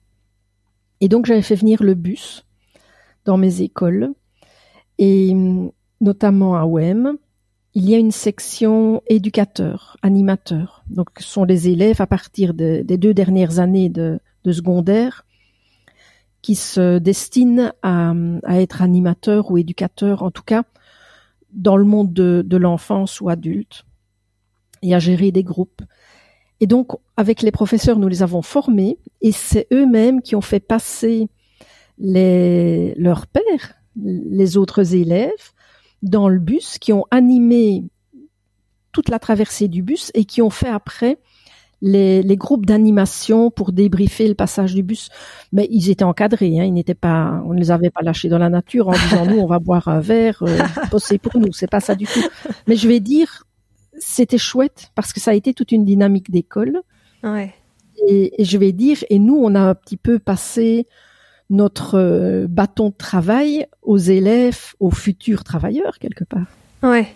[1.00, 2.46] Et donc j'avais fait venir le bus
[3.26, 4.14] dans mes écoles.
[4.98, 5.34] Et
[6.00, 7.18] notamment à OEM,
[7.74, 10.84] il y a une section éducateur, animateur.
[10.90, 15.26] Donc, ce sont les élèves à partir des deux dernières années de, secondaire
[16.42, 18.14] qui se destinent à,
[18.50, 20.64] être animateurs ou éducateurs, en tout cas
[21.52, 23.86] dans le monde de, de l'enfance ou adulte,
[24.82, 25.82] et à gérer des groupes.
[26.62, 30.60] Et donc, avec les professeurs, nous les avons formés, et c'est eux-mêmes qui ont fait
[30.60, 31.28] passer
[31.98, 35.52] les, leurs pères, les autres élèves,
[36.04, 37.84] dans le bus, qui ont animé
[38.92, 41.18] toute la traversée du bus et qui ont fait après
[41.82, 45.10] les, les groupes d'animation pour débriefer le passage du bus.
[45.52, 48.38] Mais ils étaient encadrés, hein, ils n'étaient pas, on ne les avait pas lâchés dans
[48.38, 50.60] la nature en disant nous on va boire un verre, euh,
[50.92, 52.22] bosser pour nous, c'est pas ça du tout.
[52.68, 53.46] Mais je vais dire,
[54.02, 56.82] c'était chouette parce que ça a été toute une dynamique d'école.
[57.24, 57.54] Ouais.
[58.08, 60.88] Et, et je vais dire, et nous on a un petit peu passé
[61.50, 66.46] notre euh, bâton de travail aux élèves, aux futurs travailleurs quelque part.
[66.84, 67.08] Ouais.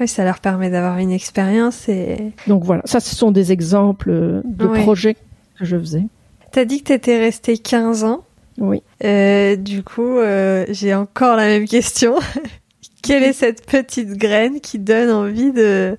[0.00, 2.32] Oui, ça leur permet d'avoir une expérience et.
[2.48, 4.82] Donc voilà, ça ce sont des exemples de Ouais.
[4.82, 6.02] projets que je faisais.
[6.50, 8.24] T'as dit que t'étais resté 15 ans.
[8.58, 8.82] Oui.
[9.04, 12.14] Euh, du coup, euh, j'ai encore la même question.
[13.02, 15.96] Quelle est cette petite graine qui donne envie de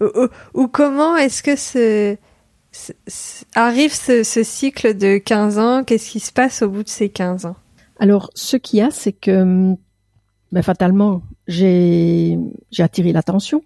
[0.00, 0.28] ou, ou-
[0.62, 2.16] ou comment est-ce que ce,
[2.72, 5.84] ce- ce- arrive ce, ce cycle de 15 ans?
[5.84, 7.56] Qu'est-ce qui se passe au bout de ces 15 ans?
[7.98, 9.74] Alors, ce qu'il y a, c'est que
[10.52, 12.38] ben, fatalement, j'ai
[12.70, 13.62] j'ai attiré l'attention.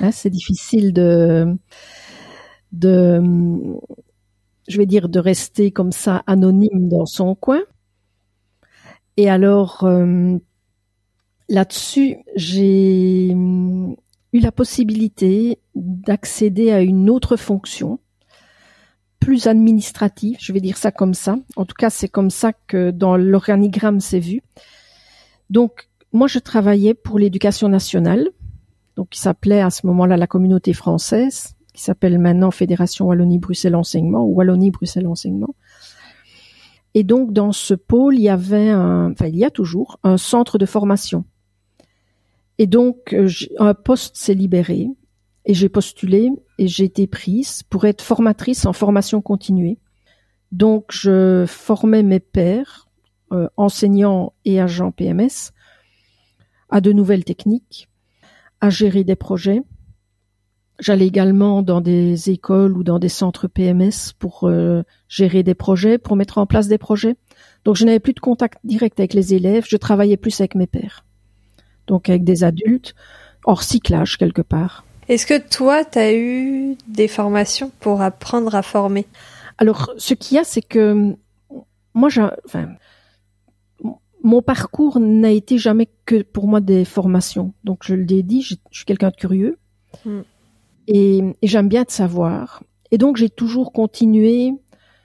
[0.00, 1.56] Hein, c'est difficile de
[2.72, 3.20] de
[4.68, 7.60] je vais dire de rester comme ça anonyme dans son coin.
[9.16, 10.40] Et alors hum,
[11.48, 13.34] là-dessus, j'ai
[14.34, 18.00] eu la possibilité d'accéder à une autre fonction
[19.20, 21.38] plus administrative, je vais dire ça comme ça.
[21.56, 24.42] En tout cas, c'est comme ça que dans l'organigramme c'est vu.
[25.48, 28.28] Donc, moi, je travaillais pour l'éducation nationale,
[28.96, 34.24] donc qui s'appelait à ce moment-là la communauté française, qui s'appelle maintenant Fédération Wallonie-Bruxelles Enseignement
[34.24, 35.54] ou Wallonie-Bruxelles Enseignement.
[36.94, 40.58] Et donc, dans ce pôle, il y avait enfin, il y a toujours un centre
[40.58, 41.24] de formation.
[42.58, 44.88] Et donc, euh, un poste s'est libéré
[45.44, 49.78] et j'ai postulé et j'ai été prise pour être formatrice en formation continuée.
[50.52, 52.88] Donc, je formais mes pairs,
[53.32, 55.52] euh, enseignants et agents PMS,
[56.70, 57.88] à de nouvelles techniques,
[58.60, 59.62] à gérer des projets.
[60.78, 65.98] J'allais également dans des écoles ou dans des centres PMS pour euh, gérer des projets,
[65.98, 67.16] pour mettre en place des projets.
[67.64, 70.66] Donc, je n'avais plus de contact direct avec les élèves, je travaillais plus avec mes
[70.66, 71.04] pairs.
[71.86, 72.94] Donc, avec des adultes,
[73.44, 74.84] hors cyclage quelque part.
[75.08, 79.06] Est-ce que toi, t'as eu des formations pour apprendre à former?
[79.58, 81.14] Alors, ce qu'il y a, c'est que
[81.92, 82.68] moi, j'ai, enfin,
[84.22, 87.52] mon parcours n'a été jamais que pour moi des formations.
[87.64, 89.58] Donc, je l'ai dit, je, je suis quelqu'un de curieux
[90.04, 90.20] Mm.
[90.88, 92.62] et, et j'aime bien de savoir.
[92.90, 94.52] Et donc, j'ai toujours continué.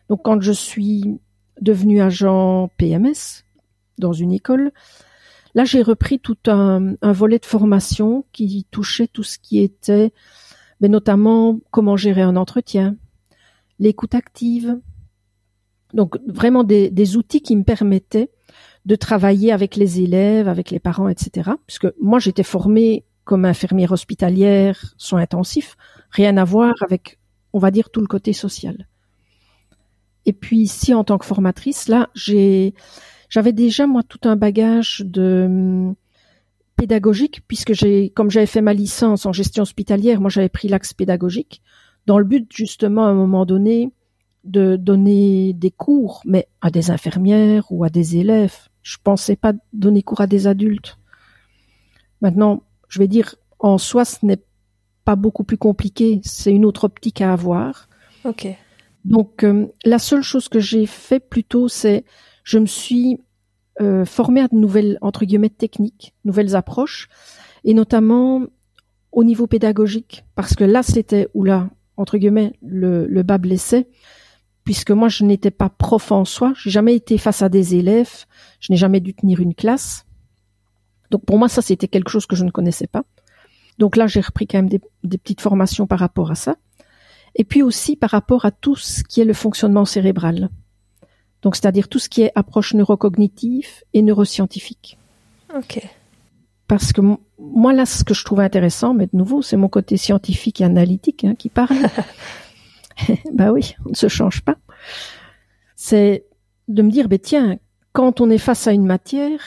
[0.10, 1.20] Donc, quand je suis
[1.62, 3.44] devenue agent PMS
[3.98, 4.72] dans une école,
[5.56, 10.12] là, j'ai repris tout un, un volet de formation qui touchait tout ce qui était,
[10.82, 12.96] mais notamment comment gérer un entretien,
[13.80, 14.80] l'écoute active.
[15.94, 18.30] Donc vraiment des, des outils qui me permettaient
[18.86, 21.52] de travailler avec les élèves, avec les parents, etc.
[21.68, 25.78] Puisque moi j'étais formée comme infirmière hospitalière, soins intensifs,
[26.10, 27.20] rien à voir avec,
[27.54, 28.88] on va dire, tout le côté social.
[30.26, 32.74] Et puis ici, en tant que formatrice, là, j'ai,
[33.30, 35.96] j'avais déjà moi tout un bagage de hum,
[36.76, 40.94] pédagogique puisque j'ai, comme j'avais fait ma licence en gestion hospitalière, moi j'avais pris l'axe
[40.94, 41.62] pédagogique
[42.06, 43.92] dans le but justement à un moment donné
[44.44, 48.68] de donner des cours, mais à des infirmières ou à des élèves.
[48.82, 50.98] Je pensais pas donner cours à des adultes.
[52.22, 54.42] Maintenant, je vais dire, en soi, ce n'est
[55.06, 56.22] pas beaucoup plus compliqué.
[56.24, 57.90] C'est une autre optique à avoir.
[58.24, 58.48] Ok.
[59.06, 62.06] Donc, euh, la seule chose que j'ai fait plutôt, c'est
[62.50, 63.20] je me suis
[63.80, 67.08] euh, formée à de nouvelles entre guillemets techniques, nouvelles approches,
[67.64, 68.42] et notamment
[69.12, 73.88] au niveau pédagogique, parce que là, c'était où là entre guillemets le, bas blessait,
[74.64, 78.26] puisque moi, je n'étais pas prof en soi, j'ai jamais été face à des élèves,
[78.60, 80.08] je n'ai jamais dû tenir une classe.
[81.12, 83.04] Donc pour moi, ça, c'était quelque chose que je ne connaissais pas.
[83.78, 86.56] Donc là, j'ai repris quand même des petites formations par rapport à ça
[87.36, 90.50] et puis aussi par rapport à tout ce qui est le fonctionnement cérébral.
[91.42, 94.98] Donc, c'est-à-dire tout ce qui est approche neurocognitive et neuroscientifique.
[95.56, 95.82] Ok.
[96.68, 97.02] Parce que
[97.40, 100.66] moi, là, ce que je trouve intéressant, mais de nouveau, c'est mon côté scientifique et
[100.66, 101.76] analytique hein, qui parle.
[103.34, 104.56] bah oui, on ne se change pas.
[105.76, 106.26] C'est
[106.68, 107.58] de me dire, ben tiens,
[107.94, 109.40] quand on est face à une matière,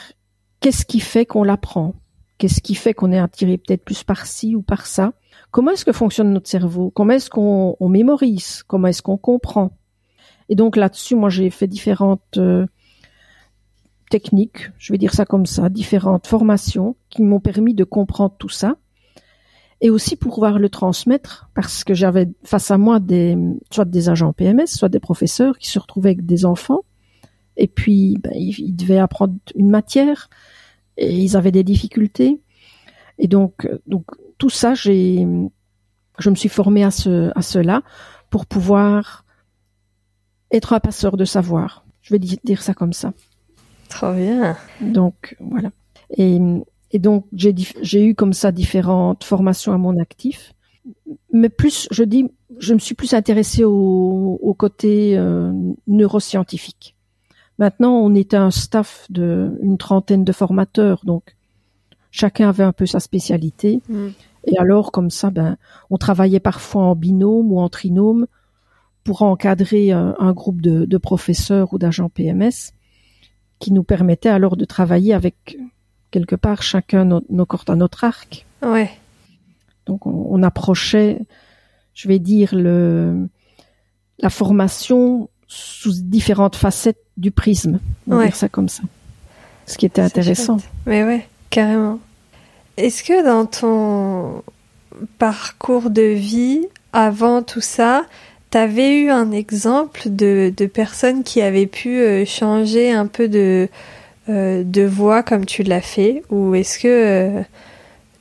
[0.60, 1.94] qu'est-ce qui fait qu'on l'apprend
[2.38, 5.12] Qu'est-ce qui fait qu'on est attiré peut-être plus par ci ou par ça
[5.52, 6.90] Comment est-ce que fonctionne notre cerveau?
[6.90, 8.64] Comment est-ce qu'on on mémorise?
[8.66, 9.70] Comment est-ce qu'on comprend?
[10.52, 12.66] Et donc là-dessus, moi, j'ai fait différentes euh,
[14.10, 18.50] techniques, je vais dire ça comme ça, différentes formations qui m'ont permis de comprendre tout
[18.50, 18.76] ça
[19.80, 23.38] et aussi pouvoir le transmettre parce que j'avais face à moi des
[23.70, 26.82] soit des agents PMS, soit des professeurs qui se retrouvaient avec des enfants
[27.56, 30.28] et puis ben, ils, ils devaient apprendre une matière
[30.98, 32.42] et ils avaient des difficultés.
[33.18, 34.04] Et donc euh, donc
[34.36, 35.26] tout ça j'ai
[36.18, 37.82] je me suis formée à ce à cela
[38.28, 39.21] pour pouvoir
[40.52, 41.84] être un passeur de savoir.
[42.02, 43.12] Je vais dire ça comme ça.
[43.88, 44.56] Trop bien.
[44.80, 45.70] Donc voilà.
[46.16, 46.38] Et,
[46.90, 50.54] et donc j'ai eu comme ça différentes formations à mon actif,
[51.32, 55.52] mais plus je dis, je me suis plus intéressée au, au côté euh,
[55.86, 56.96] neuroscientifique.
[57.58, 61.36] Maintenant, on était un staff de une trentaine de formateurs, donc
[62.10, 63.80] chacun avait un peu sa spécialité.
[63.88, 64.08] Mm.
[64.46, 65.56] Et alors, comme ça, ben,
[65.90, 68.26] on travaillait parfois en binôme ou en trinôme
[69.04, 72.72] pour encadrer un, un groupe de, de, professeurs ou d'agents PMS
[73.58, 75.58] qui nous permettait alors de travailler avec
[76.10, 78.46] quelque part chacun nos, nos cordes à notre arc.
[78.62, 78.90] Ouais.
[79.86, 81.20] Donc on, on, approchait,
[81.94, 83.28] je vais dire le
[84.18, 88.82] la formation sous différentes facettes du prisme, on va dire ça comme ça.
[89.66, 90.58] Ce qui était intéressant.
[90.86, 91.98] Mais ouais, carrément.
[92.76, 94.42] Est-ce que dans ton
[95.18, 98.04] parcours de vie, avant tout ça,
[98.52, 103.28] tu avais eu un exemple de, de personnes qui avaient pu euh, changer un peu
[103.28, 103.68] de,
[104.28, 107.42] euh, de voix comme tu l'as fait Ou est-ce que euh,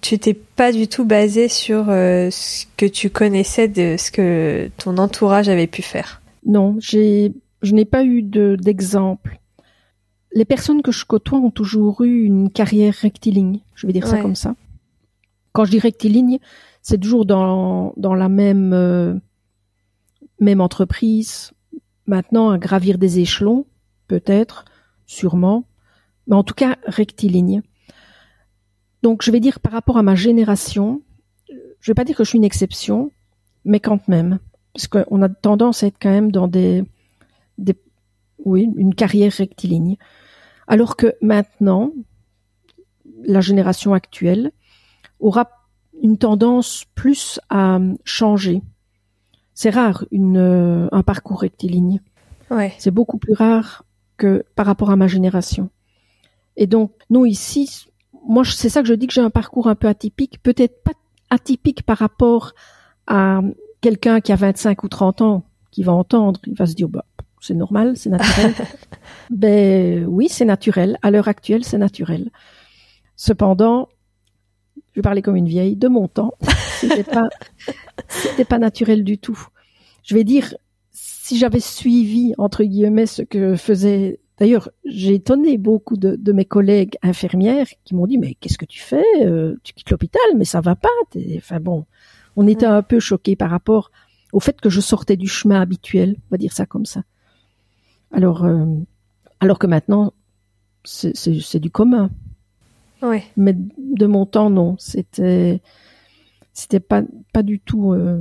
[0.01, 4.97] tu t'es pas du tout basé sur ce que tu connaissais de ce que ton
[4.97, 6.21] entourage avait pu faire?
[6.45, 9.37] Non, j'ai, je n'ai pas eu d'exemple
[10.33, 13.59] les personnes que je côtoie ont toujours eu une carrière rectiligne.
[13.75, 14.55] Je vais dire ça comme ça.
[15.53, 16.39] Quand je dis rectiligne,
[16.81, 19.15] c'est toujours dans, dans la même, euh,
[20.41, 21.53] même entreprise.
[22.07, 23.65] Maintenant, à gravir des échelons,
[24.07, 24.65] peut-être,
[25.05, 25.65] sûrement,
[26.27, 27.61] mais en tout cas rectiligne.
[29.03, 31.01] Donc, je vais dire par rapport à ma génération,
[31.79, 33.11] je vais pas dire que je suis une exception,
[33.63, 34.39] mais quand même,
[34.73, 36.83] parce qu'on a tendance à être quand même dans des,
[37.57, 37.75] des
[38.43, 39.97] oui, une carrière rectiligne.
[40.67, 41.91] Alors que maintenant,
[43.23, 44.51] la génération actuelle
[45.19, 45.49] aura
[46.01, 48.61] une tendance plus à changer.
[49.61, 52.01] C'est rare une, euh, un parcours rectiligne.
[52.49, 52.73] Ouais.
[52.79, 53.85] C'est beaucoup plus rare
[54.17, 55.69] que par rapport à ma génération.
[56.57, 57.85] Et donc, nous ici,
[58.27, 60.93] moi, c'est ça que je dis que j'ai un parcours un peu atypique, peut-être pas
[61.29, 62.53] atypique par rapport
[63.05, 63.41] à
[63.81, 67.05] quelqu'un qui a 25 ou 30 ans, qui va entendre, il va se dire, bah,
[67.39, 68.55] c'est normal, c'est naturel.
[69.29, 70.97] ben oui, c'est naturel.
[71.03, 72.31] À l'heure actuelle, c'est naturel.
[73.15, 73.89] Cependant,
[74.93, 76.33] je vais parler comme une vieille de mon temps.
[76.81, 77.29] C'était pas,
[78.07, 79.39] c'était pas naturel du tout.
[80.03, 80.55] Je vais dire,
[80.91, 84.19] si j'avais suivi entre guillemets ce que faisait.
[84.37, 88.65] D'ailleurs, j'ai étonné beaucoup de, de, mes collègues infirmières qui m'ont dit mais qu'est-ce que
[88.65, 90.89] tu fais euh, Tu quittes l'hôpital, mais ça va pas.
[91.37, 91.85] Enfin bon,
[92.35, 93.91] on était un peu choqués par rapport
[94.33, 97.03] au fait que je sortais du chemin habituel, on va dire ça comme ça.
[98.11, 98.65] Alors, euh,
[99.39, 100.13] alors que maintenant,
[100.83, 102.09] c'est du commun.
[103.01, 103.23] Oui.
[103.37, 104.75] Mais de mon temps, non.
[104.79, 105.61] C'était,
[106.53, 107.93] c'était pas, pas du tout.
[107.93, 108.19] Euh,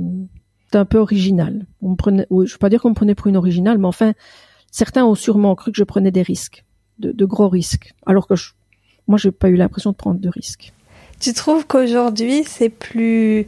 [0.75, 1.65] un peu original.
[1.81, 3.87] On me prenait, oui, je veux pas dire qu'on me prenait pour une originale, mais
[3.87, 4.13] enfin,
[4.71, 6.65] certains ont sûrement cru que je prenais des risques,
[6.99, 8.51] de, de gros risques, alors que je,
[9.07, 10.73] moi, j'ai pas eu l'impression de prendre de risques.
[11.19, 13.47] Tu trouves qu'aujourd'hui, c'est plus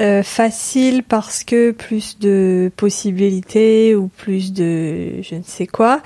[0.00, 6.02] euh, facile parce que plus de possibilités ou plus de je ne sais quoi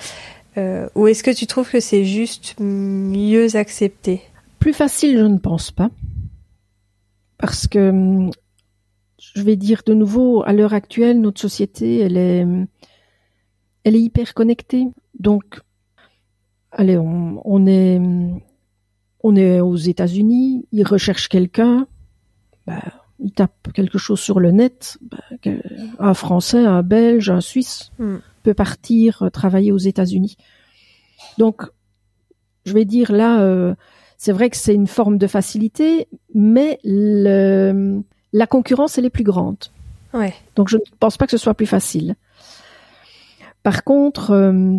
[0.56, 4.22] euh, Ou est-ce que tu trouves que c'est juste mieux accepté?
[4.58, 5.90] Plus facile, je ne pense pas.
[7.38, 8.30] Parce que,
[9.34, 12.46] je vais dire de nouveau, à l'heure actuelle, notre société, elle est,
[13.84, 14.86] elle est hyper connectée.
[15.18, 15.60] Donc,
[16.70, 18.00] allez, on, on est,
[19.22, 21.86] on est aux États-Unis, ils recherchent quelqu'un.
[22.66, 22.82] Bah,
[23.20, 25.60] il tape quelque chose sur le net, ben,
[25.98, 28.16] un Français, un Belge, un Suisse hmm.
[28.42, 30.36] peut partir euh, travailler aux États-Unis.
[31.38, 31.62] Donc,
[32.64, 33.74] je vais dire là, euh,
[34.18, 38.02] c'est vrai que c'est une forme de facilité, mais le,
[38.34, 39.56] la concurrence elle est plus grande.
[40.12, 40.34] Ouais.
[40.56, 42.16] Donc, je ne pense pas que ce soit plus facile.
[43.62, 44.76] Par contre, euh,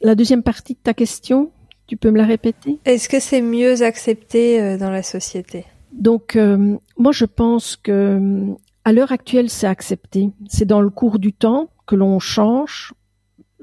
[0.00, 1.50] la deuxième partie de ta question,
[1.86, 2.78] tu peux me la répéter?
[2.84, 5.64] Est-ce que c'est mieux accepté dans la société?
[5.92, 10.30] Donc, euh, moi, je pense que à l'heure actuelle, c'est accepté.
[10.48, 12.94] C'est dans le cours du temps que l'on change.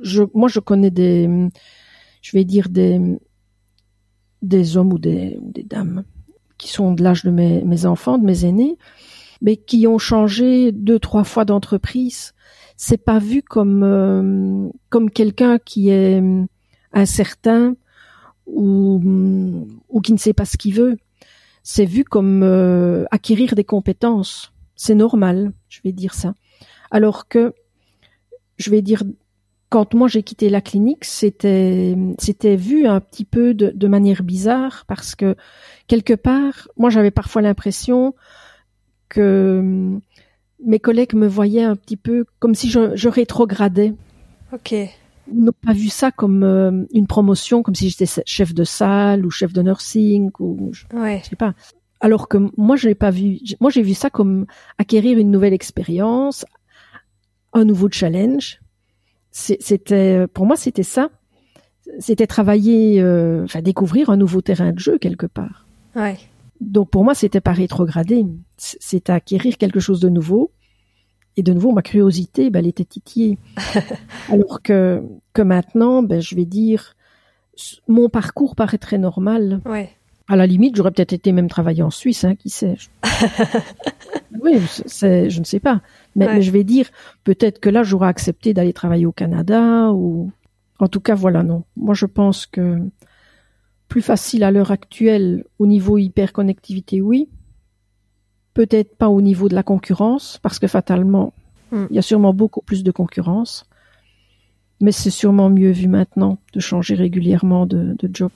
[0.01, 1.29] Je, moi, je connais des,
[2.21, 2.99] je vais dire des,
[4.41, 6.03] des hommes ou des, des dames
[6.64, 8.78] qui sont de l'âge de mes, enfants, de mes aînés,
[9.41, 12.34] mais qui ont changé deux, trois fois d'entreprise.
[12.78, 16.24] C'est pas vu comme euh, comme quelqu'un qui est
[16.93, 17.76] incertain
[18.47, 19.01] ou
[19.89, 20.97] ou qui ne sait pas ce qu'il veut
[21.64, 24.51] c'est vu comme euh, acquérir des compétences.
[24.76, 26.34] C'est normal, je vais dire ça.
[26.91, 27.53] Alors que,
[28.57, 29.03] je vais dire,
[29.74, 34.21] quand moi j'ai quitté la clinique, c'était c'était vu un petit peu de, de, manière
[34.21, 35.36] bizarre parce que
[35.88, 38.13] quelque part, moi j'avais parfois l'impression
[39.09, 39.97] que
[40.63, 43.95] mes collègues me voyaient un petit peu comme si je, je rétrogradais.
[44.51, 44.74] Ok.
[44.74, 44.89] Ils
[45.34, 49.32] n'ont pas vu ça comme euh, une promotion, comme si j'étais chef de salle ou
[49.32, 51.21] chef de nursing ou je, Ouais.
[51.24, 51.55] je sais pas.
[51.99, 53.39] Alors que moi, je l'ai pas vu.
[53.59, 54.45] Moi, j'ai vu ça comme
[54.78, 56.45] acquérir une nouvelle expérience,
[57.53, 58.59] un nouveau challenge.
[59.34, 61.09] C'est- C'était, pour moi, c'était ça.
[61.99, 65.67] C'était travailler, euh, enfin découvrir un nouveau terrain de jeu quelque part.
[65.97, 66.17] Ouais.
[66.61, 68.25] Donc pour moi, c'était pas rétrograder,
[68.55, 70.51] C- c'était acquérir quelque chose de nouveau.
[71.36, 73.38] Et de nouveau, ma curiosité, ben, elle était titillée.
[74.29, 75.01] Alors que,
[75.34, 76.95] que maintenant, ben, je vais dire,
[77.89, 79.59] mon parcours paraît très normal.
[79.65, 79.89] Ouais.
[80.29, 82.77] À la limite, j'aurais peut-être été même travailler en Suisse, hein, qui sait.
[84.41, 85.81] oui, c'est- c'est, je ne sais pas.
[86.16, 86.36] Mais, Ouais.
[86.36, 86.89] mais je vais dire,
[87.24, 90.32] peut-être que là, j'aurais accepté d'aller travailler au Canada ou,
[90.80, 91.64] en tout cas, voilà, non.
[91.76, 92.80] Moi, je pense que
[93.88, 97.30] plus facile à l'heure actuelle au niveau hyperconnectivité, oui.
[98.53, 101.34] Peut-être pas au niveau de la concurrence, parce que fatalement,
[101.72, 101.86] Mm.
[101.89, 103.66] il y a sûrement beaucoup plus de concurrence.
[104.82, 108.32] Mais c'est sûrement mieux vu maintenant de changer régulièrement de, de job.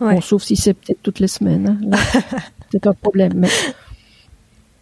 [0.00, 0.14] Ouais.
[0.14, 1.78] Bon, sauf si c'est peut-être toutes les semaines.
[1.92, 1.96] hein.
[2.72, 3.34] C'est un problème.
[3.36, 3.48] Mais,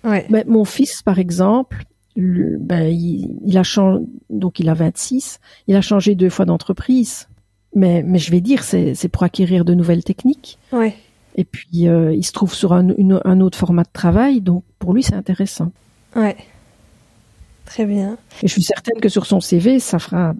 [0.04, 0.24] Ouais.
[0.30, 1.84] mais mon fils, par exemple,
[2.16, 5.38] le- ben, il, il a changé, donc il a 26,
[5.68, 7.28] il a changé deux fois d'entreprise.
[7.74, 10.58] Mais, mais je vais dire, c'est pour acquérir de nouvelles techniques.
[10.72, 10.96] Ouais.
[11.36, 14.64] Et puis, euh, il se trouve sur un, une- un autre format de travail, donc
[14.80, 15.70] pour lui, c'est intéressant.
[16.16, 16.36] Ouais.
[17.66, 18.18] Très bien.
[18.42, 20.34] Et je suis certaine que sur son CV, ça fera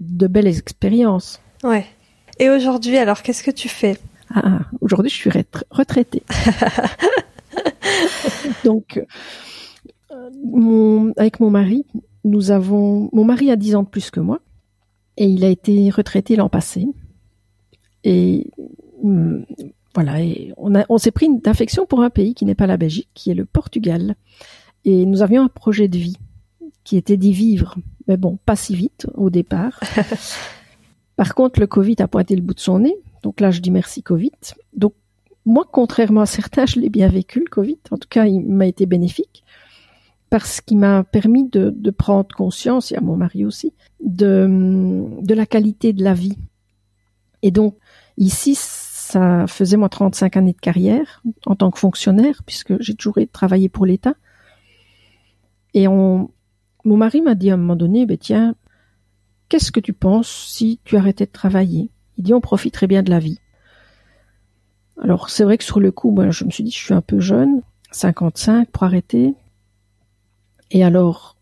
[0.00, 1.40] de belles expériences.
[1.62, 1.86] Ouais.
[2.38, 3.96] Et aujourd'hui, alors, qu'est-ce que tu fais?
[4.34, 6.22] Ah, ah, aujourd'hui, je suis retra- retraitée.
[8.64, 9.00] Donc,
[10.44, 11.86] mon, avec mon mari,
[12.24, 13.08] nous avons.
[13.12, 14.40] Mon mari a 10 ans de plus que moi
[15.16, 16.86] et il a été retraité l'an passé.
[18.02, 18.50] Et
[19.02, 19.44] hum,
[19.94, 22.66] voilà, et on, a, on s'est pris une affection pour un pays qui n'est pas
[22.66, 24.16] la Belgique, qui est le Portugal.
[24.84, 26.16] Et nous avions un projet de vie
[26.82, 27.76] qui était d'y vivre.
[28.08, 29.80] Mais bon, pas si vite au départ.
[31.16, 32.96] Par contre, le Covid a pointé le bout de son nez.
[33.22, 34.32] Donc là, je dis merci Covid.
[34.76, 34.94] Donc
[35.46, 37.78] moi, contrairement à certains, je l'ai bien vécu le Covid.
[37.90, 39.43] En tout cas, il m'a été bénéfique
[40.30, 45.46] parce qu'il m'a permis de, prendre conscience, et à mon mari aussi, de, de la
[45.46, 46.38] qualité de la vie.
[47.42, 47.76] Et donc
[48.16, 53.18] ici, ça faisait moi 35 années de carrière en tant que fonctionnaire, puisque j'ai toujours
[53.32, 54.14] travaillé pour l'État.
[55.74, 56.30] Et on,
[56.84, 58.54] mon mari m'a dit à un moment donné, ben tiens,
[59.48, 61.90] qu'est-ce que tu penses si tu arrêtais de travailler?
[62.16, 63.38] Il dit, on profiterait bien de la vie.
[65.00, 67.00] Alors, c'est vrai que sur le coup, ben, je me suis dit, je suis un
[67.00, 69.34] peu jeune, 55 pour arrêter.
[70.70, 71.36] Et alors,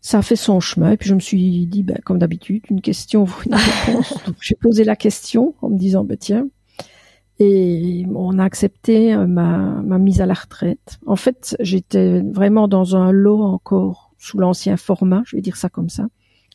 [0.00, 0.92] ça a fait son chemin.
[0.92, 4.14] Et puis, je me suis dit, ben, comme d'habitude, une question vaut une réponse.
[4.26, 6.46] Donc, j'ai posé la question en me disant, ben, tiens.
[7.40, 10.98] Et on a accepté euh, ma, ma mise à la retraite.
[11.06, 15.68] En fait, j'étais vraiment dans un lot encore sous l'ancien format, je vais dire ça
[15.68, 16.06] comme ça.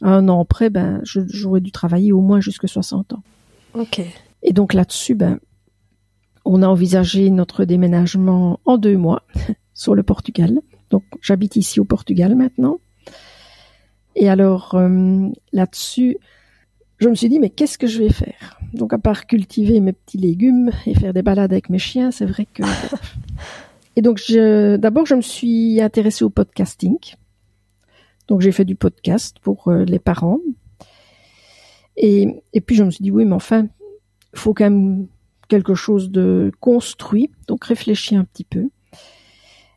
[0.02, 3.24] Un an après, ben, j'aurais dû travailler au moins jusque 60 ans.
[3.74, 4.02] Ok.
[4.44, 5.40] Et donc là-dessus, ben,
[6.46, 9.24] on a envisagé notre déménagement en deux mois
[9.74, 10.62] sur le Portugal.
[10.90, 12.80] Donc j'habite ici au Portugal maintenant.
[14.16, 16.18] Et alors euh, là-dessus,
[16.98, 18.60] je me suis dit, mais qu'est-ce que je vais faire?
[18.74, 22.26] Donc à part cultiver mes petits légumes et faire des balades avec mes chiens, c'est
[22.26, 22.64] vrai que...
[23.96, 26.98] et donc je, d'abord, je me suis intéressée au podcasting.
[28.28, 30.40] Donc j'ai fait du podcast pour euh, les parents.
[31.96, 33.68] Et, et puis je me suis dit, oui, mais enfin,
[34.34, 35.08] il faut quand même
[35.48, 38.70] quelque chose de construit, donc réfléchis un petit peu.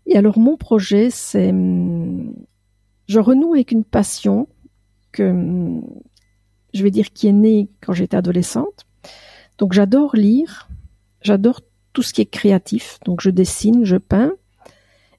[0.07, 2.35] Et alors mon projet, c'est, hum,
[3.09, 4.49] je renoue avec une passion
[5.13, 5.85] que, hum,
[6.75, 8.87] je vais dire, qui est née quand j'étais adolescente.
[9.59, 10.69] Donc j'adore lire,
[11.21, 11.61] j'adore
[11.93, 14.33] tout ce qui est créatif, donc je dessine, je peins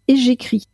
[0.07, 0.67] et j'écris.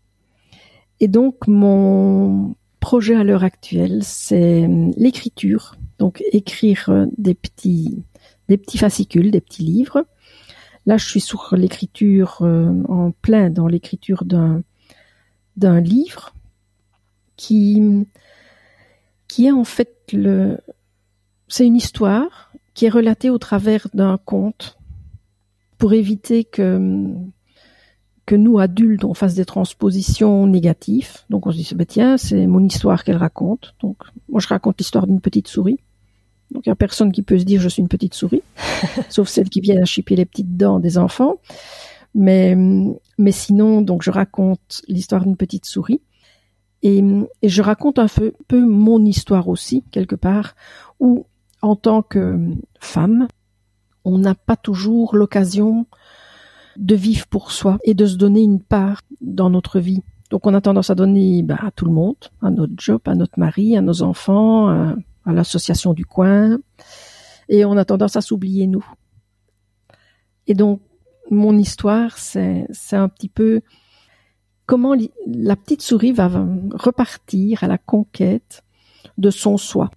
[1.01, 8.03] Et donc mon projet à l'heure actuelle, c'est hum, l'écriture, donc écrire euh, des petits
[8.47, 10.05] des petits fascicules, des petits livres.
[10.89, 16.33] Là, je suis sur l'écriture euh, en plein dans l'écriture d'un livre
[17.37, 18.07] qui
[19.37, 20.57] est en fait le
[21.47, 24.79] c'est une histoire qui est relatée au travers d'un conte
[25.77, 27.05] pour éviter que
[28.25, 31.17] que nous adultes on fasse des transpositions négatives.
[31.29, 33.75] Donc on se dit bah, tiens, c'est mon histoire qu'elle raconte.
[33.79, 35.77] Donc moi je raconte l'histoire d'une petite souris.
[36.51, 38.43] Donc il n'y a personne qui peut se dire je suis une petite souris,
[39.09, 41.37] sauf celles qui viennent à chipper les petites dents des enfants.
[42.15, 42.55] Mais,
[43.17, 46.01] mais sinon, donc je raconte l'histoire d'une petite souris.
[46.81, 47.03] Et,
[47.41, 50.55] et je raconte un peu, peu mon histoire aussi, quelque part,
[50.99, 51.25] où
[51.61, 52.39] en tant que
[52.79, 53.27] femme,
[54.05, 55.85] on n'a pas toujours l'occasion
[56.77, 60.01] de vivre pour soi et de se donner une part dans notre vie.
[60.29, 63.15] Donc on a tendance à donner bah, à tout le monde, à notre job, à
[63.15, 64.95] notre mari, à nos enfants, à,
[65.29, 66.59] à l'association du coin,
[67.47, 68.85] et on a tendance à s'oublier nous.
[70.47, 70.81] Et donc
[71.31, 73.61] mon histoire, c'est un petit peu
[74.65, 74.95] comment
[75.27, 76.29] la petite souris va
[76.73, 78.63] repartir à la conquête
[79.17, 79.89] de son soi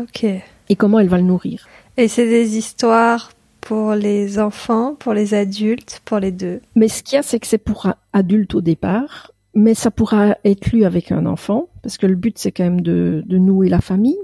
[0.00, 0.24] Ok.
[0.24, 1.66] et comment elle va le nourrir.
[1.96, 6.60] Et c'est des histoires pour les enfants, pour les adultes, pour les deux.
[6.74, 10.36] Mais ce qu'il y a, c'est que c'est pour adultes au départ, mais ça pourra
[10.44, 13.68] être lu avec un enfant, parce que le but, c'est quand même de, de nouer
[13.68, 14.18] la famille.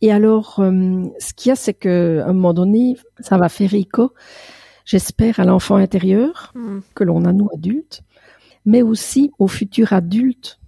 [0.00, 3.48] Et alors, euh, ce qu'il y a, c'est que à un moment donné, ça va
[3.48, 4.12] faire écho,
[4.84, 6.80] j'espère, à l'enfant intérieur Hmm.
[6.94, 8.02] que l'on a nous adultes,
[8.64, 10.60] mais aussi au futur adulte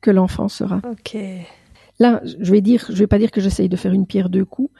[0.00, 0.80] que l'enfant sera.
[0.90, 1.16] Ok.
[1.98, 4.44] Là, je vais dire, je vais pas dire que j'essaye de faire une pierre deux
[4.44, 4.70] coups,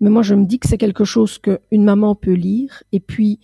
[0.00, 2.82] mais moi je me dis que c'est quelque chose que une maman peut lire.
[2.92, 3.40] Et puis,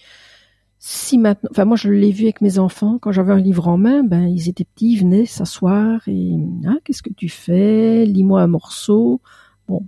[0.78, 3.78] si maintenant, enfin moi je l'ai vu avec mes enfants quand j'avais un livre en
[3.78, 6.32] main, ben ils étaient petits, ils venaient s'asseoir et
[6.66, 8.04] ah qu'est-ce que tu fais?
[8.04, 9.22] Lis-moi un morceau.
[9.68, 9.86] Bon,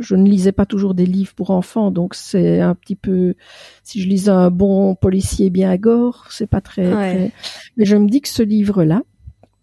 [0.00, 3.34] je, ne lisais pas toujours des livres pour enfants, donc c'est un petit peu.
[3.82, 7.14] Si je lisais un bon policier bien à gore, c'est pas très, Ouais.
[7.14, 7.32] très-
[7.76, 9.02] Mais je me dis que ce livre-là,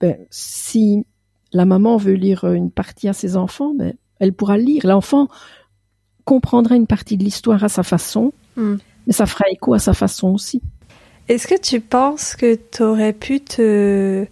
[0.01, 1.05] ben si
[1.53, 4.85] la maman veut lire une partie à ses enfants, ben, elle pourra le lire.
[4.85, 5.27] L'enfant
[6.25, 8.75] comprendra une partie de l'histoire à sa façon, Hmm.
[9.05, 10.61] mais ça fera écho à sa façon aussi.
[11.29, 14.25] Est-ce que tu penses que tu aurais pu te...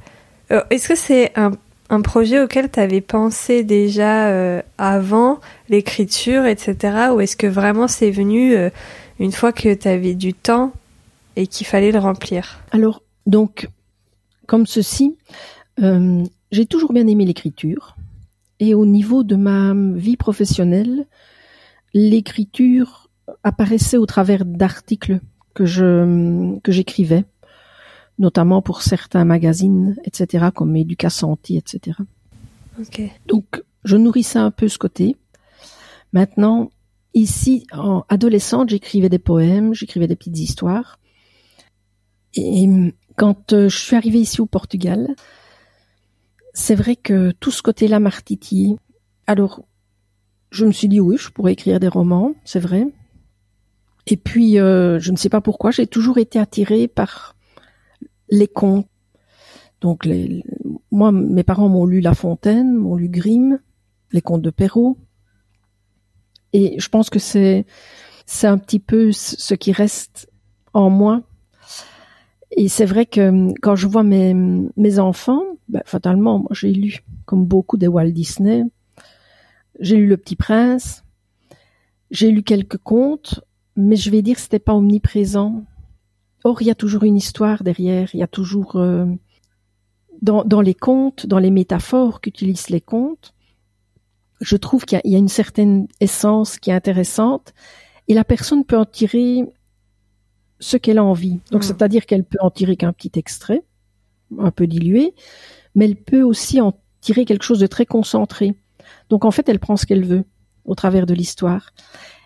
[0.51, 1.51] Euh, Est-ce que c'est un,
[1.89, 7.09] un projet auquel tu pensé déjà euh, avant l'écriture, etc.
[7.13, 8.69] Ou est-ce que vraiment c'est venu euh,
[9.19, 10.71] une fois que tu du temps
[11.35, 12.59] et qu'il fallait le remplir?
[12.71, 13.69] Alors, donc,
[14.47, 15.15] comme ceci,
[15.81, 17.95] euh, j'ai toujours bien aimé l'écriture.
[18.59, 21.05] Et au niveau de ma vie professionnelle,
[21.93, 23.09] l'écriture
[23.43, 25.19] apparaissait au travers d'articles
[25.53, 25.63] que
[26.59, 27.25] que j'écrivais,
[28.17, 31.97] notamment pour certains magazines, etc., comme Éduca Santé, etc.
[32.79, 33.01] Ok.
[33.27, 35.15] Donc, je nourrissais un peu ce côté.
[36.13, 36.69] Maintenant,
[37.13, 40.99] ici, en adolescente, j'écrivais des poèmes, j'écrivais des petites histoires.
[42.35, 42.67] Et
[43.15, 45.15] quand euh, je suis arrivée ici au Portugal,
[46.53, 48.75] c'est vrai que tout ce côté-là m'a retitillé.
[49.27, 49.63] Alors,
[50.51, 52.87] je me suis dit oui, je pourrais écrire des romans, c'est vrai.
[54.07, 57.34] Et puis, euh, je ne sais pas pourquoi, j'ai toujours été attirée par
[58.29, 58.87] les contes.
[59.81, 60.43] Donc, les,
[60.91, 63.59] moi, mes parents m'ont lu La Fontaine, m'ont lu Grimm,
[64.11, 64.97] les contes de Perrault.
[66.53, 67.65] Et je pense que c'est
[68.25, 70.29] c'est un petit peu ce qui reste
[70.73, 71.21] en moi.
[72.51, 77.03] Et c'est vrai que quand je vois mes, mes enfants, ben, fatalement, moi j'ai lu,
[77.25, 78.63] comme beaucoup des Walt Disney,
[79.79, 81.03] j'ai lu Le Petit Prince,
[82.11, 83.41] j'ai lu quelques contes,
[83.75, 85.63] mais je vais dire que c'était pas omniprésent.
[86.45, 89.07] Or, il y a toujours une histoire derrière, il y a toujours euh,
[90.21, 93.33] dans, dans les contes, dans les métaphores qu'utilisent les contes,
[94.41, 97.55] je trouve qu'il y, y, a une certaine essence qui est intéressante
[98.07, 99.43] et la personne peut en tirer
[100.59, 101.39] ce qu'elle a envie.
[101.49, 101.67] Donc, mmh.
[101.67, 103.63] c'est-à-dire qu'elle peut en tirer qu'un petit extrait,
[104.37, 105.15] un peu dilué,
[105.73, 108.53] mais elle peut aussi en tirer quelque chose de très concentré.
[109.09, 110.25] Donc, en fait, elle prend ce qu'elle veut
[110.63, 111.71] au travers de l'histoire.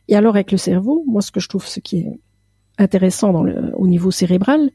[0.10, 2.20] Et alors, avec le cerveau, moi, ce que je trouve, ce qui est
[2.80, 4.72] intéressant dans le, au niveau cérébral,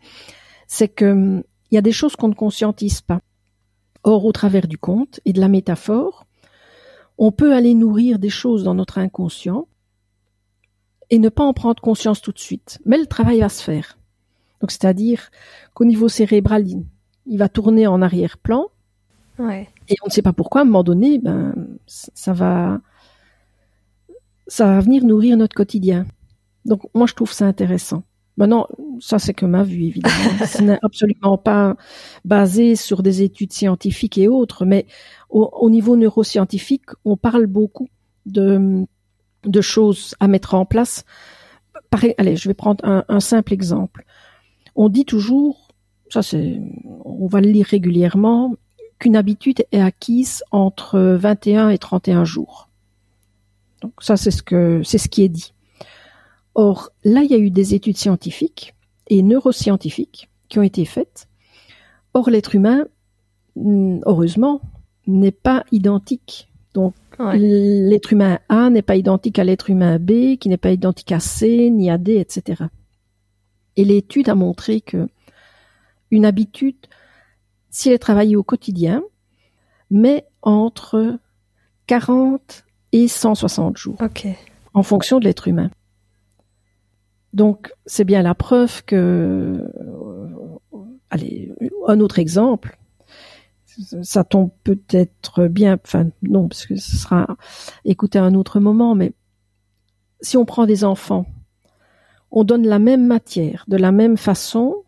[0.68, 3.20] c'est que il y a des choses qu'on ne conscientise pas.
[4.04, 6.26] Or, au travers du conte et de la métaphore,
[7.18, 9.66] on peut aller nourrir des choses dans notre inconscient
[11.10, 12.78] et ne pas en prendre conscience tout de suite.
[12.84, 13.98] Mais le travail va se faire.
[14.60, 15.30] Donc, c'est-à-dire
[15.72, 16.84] qu'au niveau cérébral, il,
[17.26, 18.66] il, va tourner en arrière-plan.
[19.38, 19.68] Ouais.
[19.88, 21.54] Et on ne sait pas pourquoi, à un moment donné, ben,
[21.86, 22.80] ça va,
[24.46, 26.06] ça va venir nourrir notre quotidien.
[26.64, 28.04] Donc, moi, je trouve ça intéressant.
[28.36, 28.66] Maintenant,
[29.00, 30.14] ça, c'est que ma vue, évidemment.
[30.46, 31.76] Ce n'est absolument pas
[32.24, 34.86] basé sur des études scientifiques et autres, mais
[35.30, 37.88] au, au niveau neuroscientifique, on parle beaucoup
[38.26, 38.86] de,
[39.44, 41.04] de choses à mettre en place.
[41.90, 44.04] Pareil, allez, je vais prendre un, un simple exemple.
[44.74, 45.68] On dit toujours,
[46.10, 46.60] ça c'est,
[47.04, 48.56] on va le lire régulièrement,
[48.98, 52.68] qu'une habitude est acquise entre 21 et 31 jours.
[53.82, 55.52] Donc ça c'est ce que, c'est ce qui est dit.
[56.54, 58.74] Or, là, il y a eu des études scientifiques
[59.08, 61.28] et neuroscientifiques qui ont été faites.
[62.14, 62.86] Or, l'être humain,
[63.56, 64.60] heureusement,
[65.06, 66.48] n'est pas identique.
[66.72, 67.38] Donc, ouais.
[67.38, 71.20] l'être humain A n'est pas identique à l'être humain B, qui n'est pas identique à
[71.20, 72.64] C, ni à D, etc.
[73.76, 75.08] Et l'étude a montré que
[76.10, 76.76] une habitude,
[77.70, 79.02] si elle est travaillée au quotidien,
[79.90, 81.18] met entre
[81.86, 84.00] 40 et 160 jours.
[84.00, 84.36] Okay.
[84.72, 85.70] En fonction de l'être humain.
[87.34, 90.28] Donc, c'est bien la preuve que, euh,
[91.10, 91.52] allez,
[91.88, 92.78] un autre exemple,
[94.02, 97.36] ça tombe peut-être bien, enfin non, parce que ce sera
[97.84, 99.12] écouter à un autre moment, mais
[100.20, 101.26] si on prend des enfants,
[102.30, 104.84] on donne la même matière, de la même façon,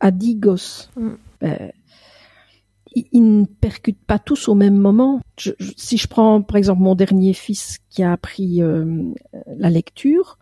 [0.00, 0.90] à dix gosses.
[0.96, 1.10] Mm.
[1.42, 1.72] Ben,
[2.94, 5.20] ils, ne percutent pas tous au même moment.
[5.76, 9.12] si je prends par exemple mon dernier fils qui a appris euh,
[9.46, 10.38] la lecture,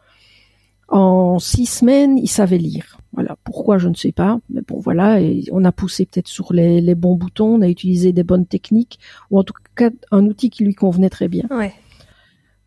[0.88, 2.98] en six semaines, il savait lire.
[3.12, 3.36] Voilà.
[3.44, 4.40] Pourquoi, je ne sais pas.
[4.48, 5.20] Mais bon, voilà.
[5.20, 8.46] Et on a poussé peut-être sur les, les, bons boutons, on a utilisé des bonnes
[8.46, 8.98] techniques,
[9.30, 11.44] ou en tout cas un outil qui lui convenait très bien.
[11.50, 11.72] Ouais.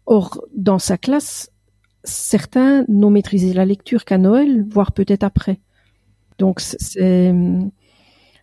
[0.05, 1.51] Or, dans sa classe,
[2.03, 5.59] certains n'ont maîtrisé la lecture qu'à Noël, voire peut-être après.
[6.37, 7.33] Donc, c'est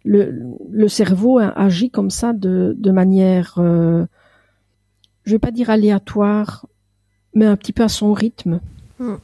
[0.04, 4.06] le, le, cerveau agit comme ça de, de manière, euh,
[5.24, 6.66] je vais pas dire aléatoire,
[7.34, 8.60] mais un petit peu à son rythme.
[8.98, 9.16] Hmm.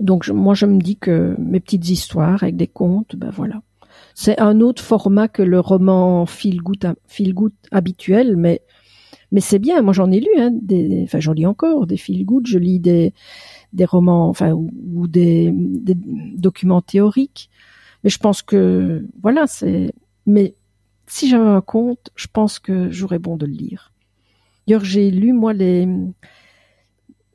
[0.00, 3.62] Donc moi je me dis que mes petites histoires avec des contes, ben voilà.
[4.14, 8.62] C'est un autre format que le roman feel good, feel good habituel, mais
[9.32, 9.82] mais c'est bien.
[9.82, 12.46] Moi j'en ai lu, hein, des, enfin j'en lis encore des feel good.
[12.46, 13.14] Je lis des
[13.72, 17.50] des romans, enfin ou, des, des, documents théoriques.
[18.02, 19.92] Mais je pense que voilà, c'est.
[20.26, 20.54] Mais
[21.06, 23.92] si j'avais un conte, je pense que j'aurais bon de le lire.
[24.66, 25.88] D'ailleurs j'ai lu moi les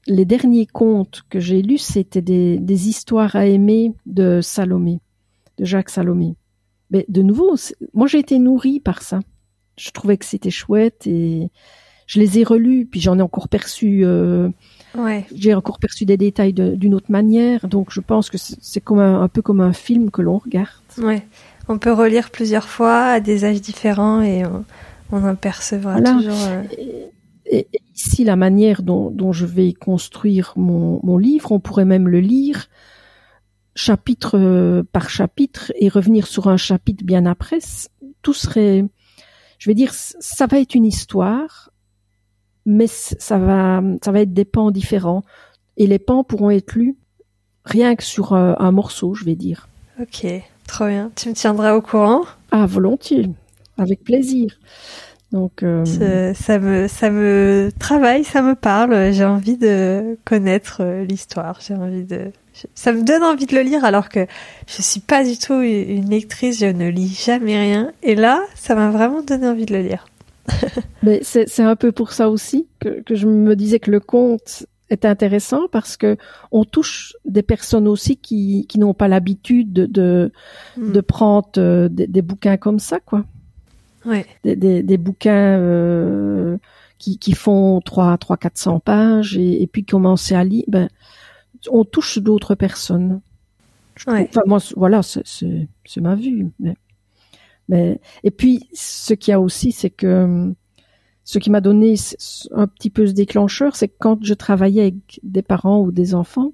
[0.08, 5.00] les derniers contes que j'ai lus, c'était des, des, histoires à aimer de Salomé,
[5.58, 6.36] de Jacques Salomé.
[6.92, 7.56] Mais de nouveau,
[7.94, 9.20] moi j'ai été nourrie par ça.
[9.78, 11.50] Je trouvais que c'était chouette et
[12.08, 14.06] je les ai relus, puis j'en ai encore perçu.
[14.06, 14.50] Euh,
[14.96, 15.26] ouais.
[15.34, 19.28] J'ai encore perçu des détails d'une autre manière, donc je pense que c'est comme un,
[19.28, 20.70] peu comme un film que l'on regarde.
[21.00, 21.26] Ouais.
[21.68, 24.64] On peut relire plusieurs fois à des âges différents et on,
[25.12, 26.34] on en percevra toujours.
[26.48, 27.10] Euh, et,
[27.96, 32.68] ici, la manière dont, je vais construire mon, livre, on pourrait même le lire
[33.78, 37.60] chapitre euh, par chapitre et revenir sur un chapitre bien après.
[38.22, 38.86] Tout serait,
[39.60, 41.72] je vais dire, ça va être une histoire,
[42.66, 45.24] mais ça va, ça va être des pans différents.
[45.76, 46.96] Et les pans pourront être lus
[47.66, 49.68] rien que sur un, euh, un morceau, je vais dire.
[50.00, 50.26] Ok,
[50.68, 51.12] trop bien.
[51.16, 52.24] Tu me tiendras au courant?
[52.52, 53.30] Ah, volontiers,
[53.78, 54.58] avec plaisir.
[55.32, 55.84] Donc euh,
[56.34, 59.12] ça me ça me travaille, ça me parle.
[59.12, 61.60] J'ai envie de connaître euh, l'histoire.
[61.66, 62.32] J'ai envie de
[62.74, 64.28] ça me donne envie de le lire alors que
[64.68, 66.60] je suis pas du tout une lectrice.
[66.60, 67.92] Je ne lis jamais rien.
[68.02, 70.06] Et là, ça m'a vraiment donné envie de le lire.
[71.04, 74.66] Mais c'est un peu pour ça aussi que, que je me disais que le conte
[74.90, 76.18] est intéressant parce que
[76.52, 80.32] on touche des personnes aussi qui, qui n'ont pas l'habitude de, de,
[80.78, 83.26] de prendre euh, des, des, bouquins comme ça, quoi
[84.44, 86.58] des, des, bouquins euh,
[86.98, 90.90] qui, qui font 3 3 400 pages et, et puis commencer à lire ben
[91.70, 93.22] on touche d'autres personnes.
[94.08, 94.28] Ouais.
[94.30, 96.76] enfin moi voilà c'est ma vue mais
[97.70, 100.54] mais et puis ce qu'il y a aussi c'est que
[101.24, 101.96] ce qui m'a donné
[102.52, 106.14] un petit peu ce déclencheur c'est que quand je travaillais avec des parents ou des
[106.14, 106.52] enfants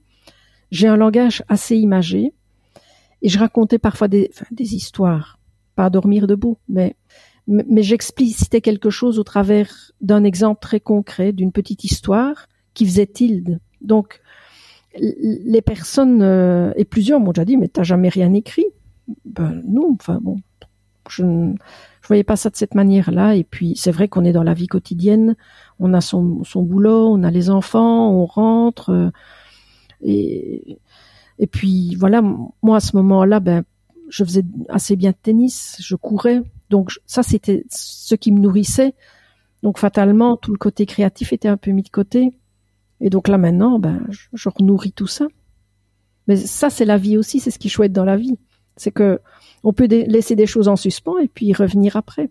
[0.70, 2.32] j'ai un langage assez imagé
[3.24, 5.38] et je racontais parfois des, enfin, des histoires.
[5.76, 6.96] Pas à dormir debout mais
[7.48, 13.08] mais j'explicitais quelque chose au travers d'un exemple très concret, d'une petite histoire qui faisait
[13.08, 13.60] tilde.
[13.82, 14.22] Donc,
[14.98, 18.66] les personnes, euh, et plusieurs m'ont déjà dit, mais t'as jamais rien écrit
[19.26, 20.38] Ben non, enfin bon,
[21.10, 21.54] je ne
[22.02, 23.36] je voyais pas ça de cette manière-là.
[23.36, 25.36] Et puis, c'est vrai qu'on est dans la vie quotidienne,
[25.80, 28.90] on a son, son boulot, on a les enfants, on rentre.
[28.90, 29.10] Euh,
[30.02, 30.80] et,
[31.40, 32.22] et puis, voilà,
[32.64, 33.64] moi, à ce moment-là, ben,
[34.10, 38.96] je faisais assez bien de tennis, je courais, donc ça, c'était ce qui me nourrissait.
[39.62, 42.32] Donc fatalement, tout le côté créatif était un peu mis de côté.
[43.02, 45.28] Et donc là maintenant, ben, je, je renourris tout ça.
[46.28, 48.40] Mais ça, c'est la vie aussi, c'est ce qui est chouette dans la vie.
[48.78, 49.20] C'est que
[49.64, 52.30] on peut laisser des choses en suspens et puis revenir après.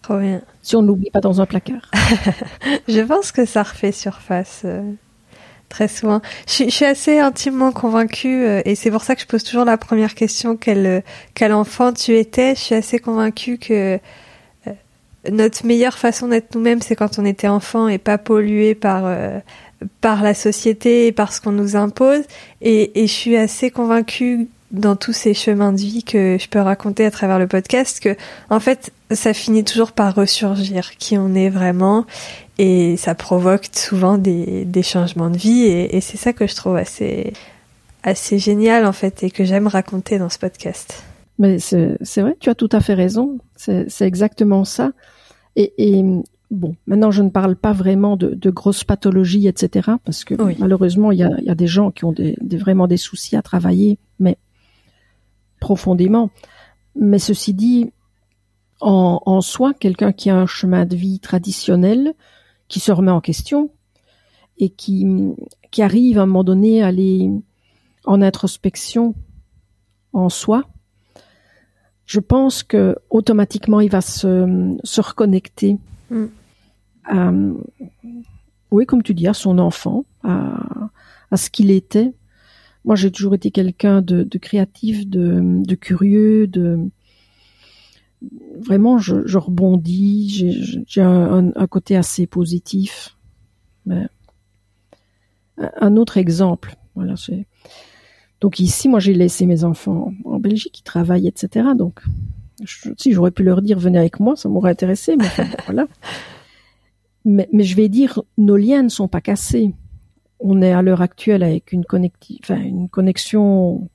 [0.00, 0.40] Trop bien.
[0.62, 1.90] Si on n'oublie pas dans un placard.
[2.88, 4.62] je pense que ça refait surface.
[4.64, 4.92] Euh,
[5.70, 6.20] très souvent.
[6.46, 9.78] Je, suis assez intimement convaincue, euh, et c'est pour ça que je pose toujours la
[9.78, 11.00] première question quel, euh,
[11.32, 12.54] quel enfant tu étais.
[12.54, 13.98] Je suis assez convaincue que
[14.66, 14.72] euh,
[15.30, 19.10] notre meilleure façon d'être nous-mêmes, c'est quand on était enfant et pas pollué par
[20.02, 22.22] par la société et par ce qu'on nous impose.
[22.60, 26.60] Et, et je suis assez convaincue dans tous ces chemins de vie que je peux
[26.60, 28.16] raconter à travers le podcast que
[28.50, 32.06] en fait ça finit toujours par ressurgir qui on est vraiment
[32.62, 36.54] et ça provoque souvent des, des changements de vie et, et c'est ça que je
[36.54, 37.32] trouve assez
[38.02, 41.02] assez génial en fait et que j'aime raconter dans ce podcast.
[41.38, 43.38] Mais c'est vrai, tu as tout à fait raison.
[43.56, 44.92] C'est exactement ça.
[45.56, 46.04] Et, et,
[46.50, 49.92] bon, maintenant je ne parle pas vraiment de, de grosses pathologies, etc.
[50.04, 52.88] Parce que malheureusement il y a, y a, des gens qui ont des, des, vraiment
[52.88, 54.36] des soucis à travailler, mais
[55.60, 56.28] profondément.
[56.94, 57.90] Mais ceci dit,
[58.82, 62.12] en, en soi, quelqu'un qui a un chemin de vie traditionnel,
[62.70, 63.70] qui se remet en question
[64.56, 65.06] et qui,
[65.70, 67.30] qui arrive à un moment donné à aller
[68.06, 69.14] en introspection
[70.14, 70.64] en soi,
[72.06, 75.78] je pense que automatiquement il va se, se reconnecter
[76.10, 76.26] Mm.
[77.04, 77.32] à,
[78.70, 80.90] oui, comme tu dis, à son enfant, à,
[81.30, 82.12] à ce qu'il était.
[82.84, 86.90] Moi, j'ai toujours été quelqu'un de, de créatif, de, de curieux, de
[88.60, 90.28] vraiment, je, je rebondis.
[90.86, 93.16] J'ai- un, un- côté assez positif.
[93.86, 94.06] Mais
[95.58, 97.14] un un autre exemple, voilà,
[98.40, 101.68] donc ici, moi, j'ai laissé mes enfants en Belgique, ils travaillent, etc.
[101.76, 102.00] Donc,
[102.96, 105.86] si j'aurais pu leur dire venez avec moi, ça m'aurait intéressé, mais enfin, voilà.
[107.26, 109.74] Mais, mais je vais dire, nos liens ne sont pas cassés.
[110.38, 111.84] On est à l'heure actuelle avec une,
[112.42, 113.90] enfin, une connexion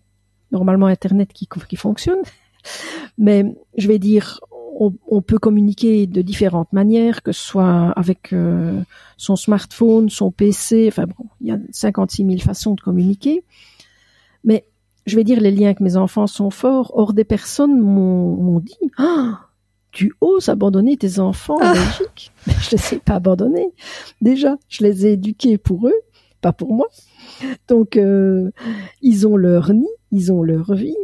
[0.52, 2.20] normalement Internet qui, qui fonctionne.
[3.18, 3.46] Mais
[3.78, 4.40] je vais dire,
[4.80, 8.82] on, on peut communiquer de différentes manières, que ce soit avec euh,
[9.18, 13.44] son smartphone, son PC, enfin bon, il y a 56 000 façons de communiquer.
[14.44, 14.66] Mais
[15.06, 16.92] je vais dire, les liens avec mes enfants sont forts.
[16.96, 19.40] Or, des personnes m'ont dit, ah,
[19.92, 21.74] tu oses abandonner tes enfants en Ah.
[21.74, 22.32] Belgique?
[22.48, 23.70] Mais je les ai pas abandonnés.
[24.22, 25.96] Déjà, je les ai éduqués pour eux,
[26.42, 26.88] pas pour moi.
[27.70, 28.52] Donc, euh,
[29.02, 30.96] ils ont leur nid, ils ont leur vie,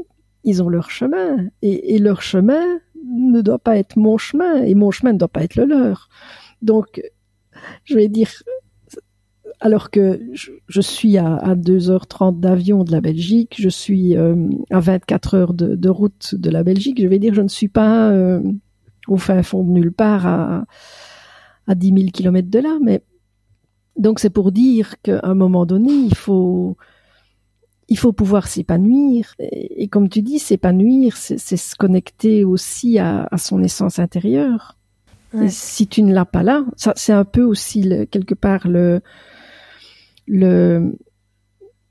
[0.43, 1.47] ils ont leur chemin.
[1.61, 5.43] Et, leur chemin ne doit pas être mon chemin, et mon chemin ne doit pas
[5.43, 6.09] être le leur.
[6.61, 7.01] Donc,
[7.83, 8.29] je vais dire,
[9.59, 14.35] alors que je, suis à, à 2h30 d'avion de la Belgique, je suis euh,
[14.69, 17.67] à 24 heures de, de route de la Belgique, je vais dire, je ne suis
[17.67, 18.41] pas euh,
[19.07, 20.65] au fin fond de nulle part à,
[21.67, 23.03] à 10 000 kilomètres de là, mais
[23.97, 26.77] donc c'est pour dire qu'à un moment donné, il faut
[27.91, 29.35] il faut pouvoir s'épanouir.
[29.37, 34.77] Et, et comme tu dis, s'épanouir, c'est se connecter aussi à, à son essence intérieure.
[35.33, 35.49] Ouais.
[35.49, 39.01] Si tu ne l'as pas là, ça c'est un peu aussi le, quelque part le
[40.25, 40.97] le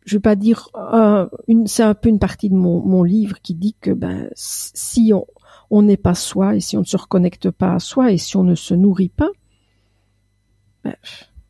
[0.07, 3.37] je vais pas dire euh, une c'est un peu une partie de mon, mon livre
[3.43, 5.27] qui dit que ben si on
[5.71, 8.37] on n'est pas soi et si on ne se reconnecte pas à soi et si
[8.37, 9.31] on ne se nourrit pas
[10.85, 10.95] ben,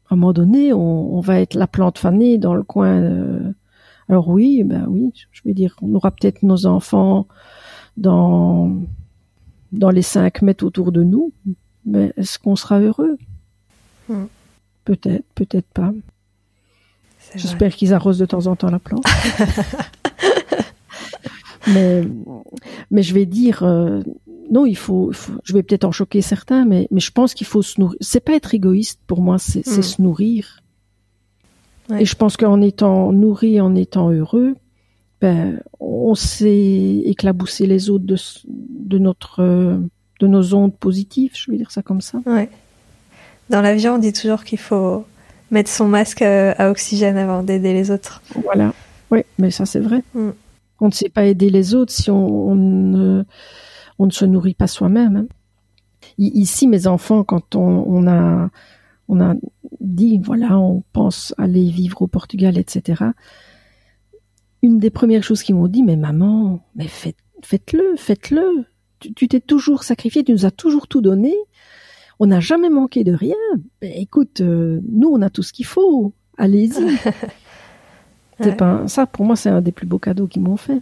[0.09, 3.53] à un moment donné on, on va être la plante fanée dans le coin euh,
[4.11, 7.26] alors oui ben oui je vais dire on aura peut-être nos enfants
[7.96, 8.76] dans
[9.72, 11.32] dans les cinq mètres autour de nous
[11.86, 13.16] mais est-ce qu'on sera heureux?
[14.08, 14.26] Hmm.
[14.84, 15.92] Peut-être, peut-être pas.
[17.34, 19.04] J'espère qu'ils arrosent de temps en temps la plante.
[21.68, 22.02] mais,
[22.90, 24.00] mais je vais dire, euh,
[24.50, 25.12] non, il faut,
[25.44, 27.96] je vais peut-être en choquer certains, mais, mais je pense qu'il faut se nourrir.
[28.00, 29.82] C'est pas être égoïste pour moi, c'est c'est Mm.
[29.82, 30.61] se nourrir.
[31.91, 32.03] Ouais.
[32.03, 34.55] Et je pense qu'en étant nourri, en étant heureux,
[35.20, 39.43] ben, on sait éclabousser les autres de, notre,
[40.20, 42.18] de nos ondes positives, je vais dire ça comme ça.
[42.26, 42.49] Ouais.
[43.51, 45.05] Dans l'avion, on dit toujours qu'il faut
[45.51, 48.22] mettre son masque euh, à oxygène avant d'aider les autres.
[48.45, 48.72] Voilà.
[49.11, 50.03] Oui, mais ça c'est vrai.
[50.14, 50.30] Mm.
[50.80, 53.24] On ne sait pas aider les autres si on, on ne,
[53.99, 55.16] on ne se nourrit pas soi-même.
[55.16, 55.26] hein.
[56.18, 58.51] Ici, mes enfants, quand on, on a,
[59.11, 59.34] on a
[59.80, 63.02] dit, voilà, on pense aller vivre au Portugal, etc.
[64.62, 68.64] Une des premières choses qu'ils m'ont dit, mais maman, mais faites, faites-le, faites-le.
[69.00, 71.34] Tu t'es toujours sacrifié, tu nous as toujours tout donné.
[72.18, 73.34] On n'a jamais manqué de rien.
[73.80, 76.12] Ben, écoute, euh, nous, on a tout ce qu'il faut.
[76.36, 76.70] Allez-y.
[78.40, 78.56] C'est Ouais.
[78.56, 80.80] pas ça pour moi, c'est un des plus beaux cadeaux qu'ils m'ont fait.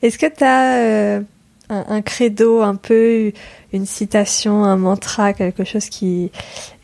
[0.00, 1.22] Est-ce que tu as
[1.68, 3.32] un, credo, un peu
[3.72, 6.30] une citation, un mantra, quelque chose qui,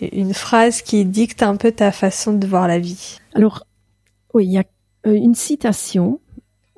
[0.00, 3.66] une phrase qui dicte un peu ta façon de voir la vie Alors,
[4.34, 4.64] oui, il y a
[5.06, 6.20] euh, une citation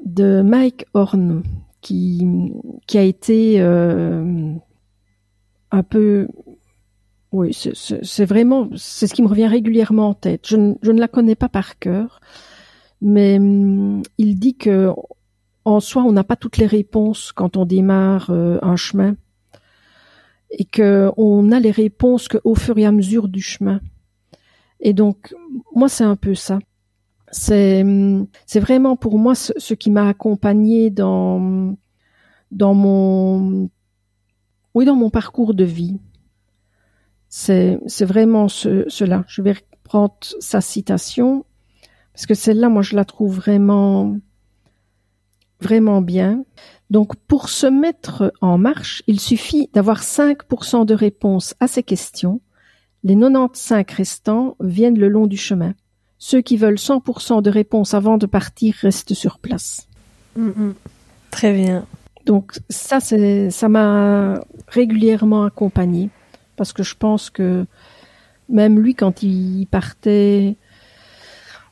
[0.04, 1.42] de Mike Horn
[1.80, 2.26] qui,
[2.86, 4.52] qui a été euh,
[5.70, 6.28] un peu...
[7.32, 8.68] Oui, c'est vraiment...
[8.76, 10.46] C'est ce qui me revient régulièrement en tête.
[10.46, 12.20] Je, ne- je ne la connais pas par cœur,
[13.00, 14.90] mais hum, il dit que
[15.64, 19.16] en soi, on n'a pas toutes les réponses quand on démarre euh, un chemin
[20.50, 23.80] et que on a les réponses qu'au fur et à mesure du chemin.
[24.80, 25.34] Et donc,
[25.74, 26.58] moi, c'est un peu ça.
[27.30, 27.84] C'est
[28.46, 31.74] c'est vraiment pour moi ce, qui m'a accompagné dans
[32.52, 33.68] dans mon
[34.74, 35.98] oui dans mon parcours de vie.
[37.28, 39.24] C'est c'est vraiment ce, cela.
[39.26, 41.44] Je vais reprendre sa citation
[42.12, 44.16] parce que celle-là, moi, je la trouve vraiment
[45.60, 46.44] vraiment bien.
[46.90, 52.40] Donc, pour se mettre en marche, il suffit d'avoir 5% de réponses à ces questions.
[53.02, 55.74] Les 95 restants viennent le long du chemin.
[56.18, 59.88] Ceux qui veulent 100% de réponses avant de partir restent sur place.
[60.36, 60.74] Mm, mm.
[61.30, 61.86] Très bien.
[62.24, 66.10] Donc ça, c'est, ça m'a régulièrement accompagné
[66.56, 67.66] parce que je pense que
[68.48, 70.56] même lui, quand il partait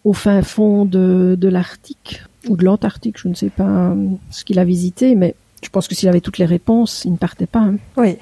[0.04, 3.94] au fin fond de, de l'Arctique ou de l'Antarctique, je ne sais pas
[4.30, 7.16] ce qu'il a visité, mais je pense que s'il avait toutes les réponses, il ne
[7.16, 7.60] partait pas.
[7.60, 7.76] hein.
[7.96, 8.16] Oui,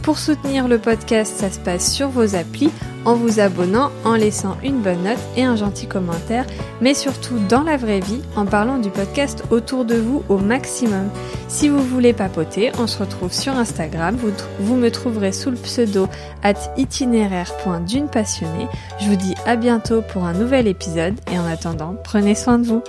[0.04, 2.72] Pour soutenir le podcast, ça se passe sur vos applis,
[3.06, 6.46] en vous abonnant, en laissant une bonne note et un gentil commentaire,
[6.82, 11.10] mais surtout dans la vraie vie, en parlant du podcast autour de vous au maximum.
[11.48, 15.58] Si vous voulez papoter, on se retrouve sur Instagram, vous, vous me trouverez sous le
[15.58, 16.08] pseudo
[16.44, 18.68] at itinéraire.d'une passionnée.
[19.00, 22.68] Je vous dis à bientôt pour un nouvel épisode et en attendant, prenez soin de
[22.68, 22.84] vous.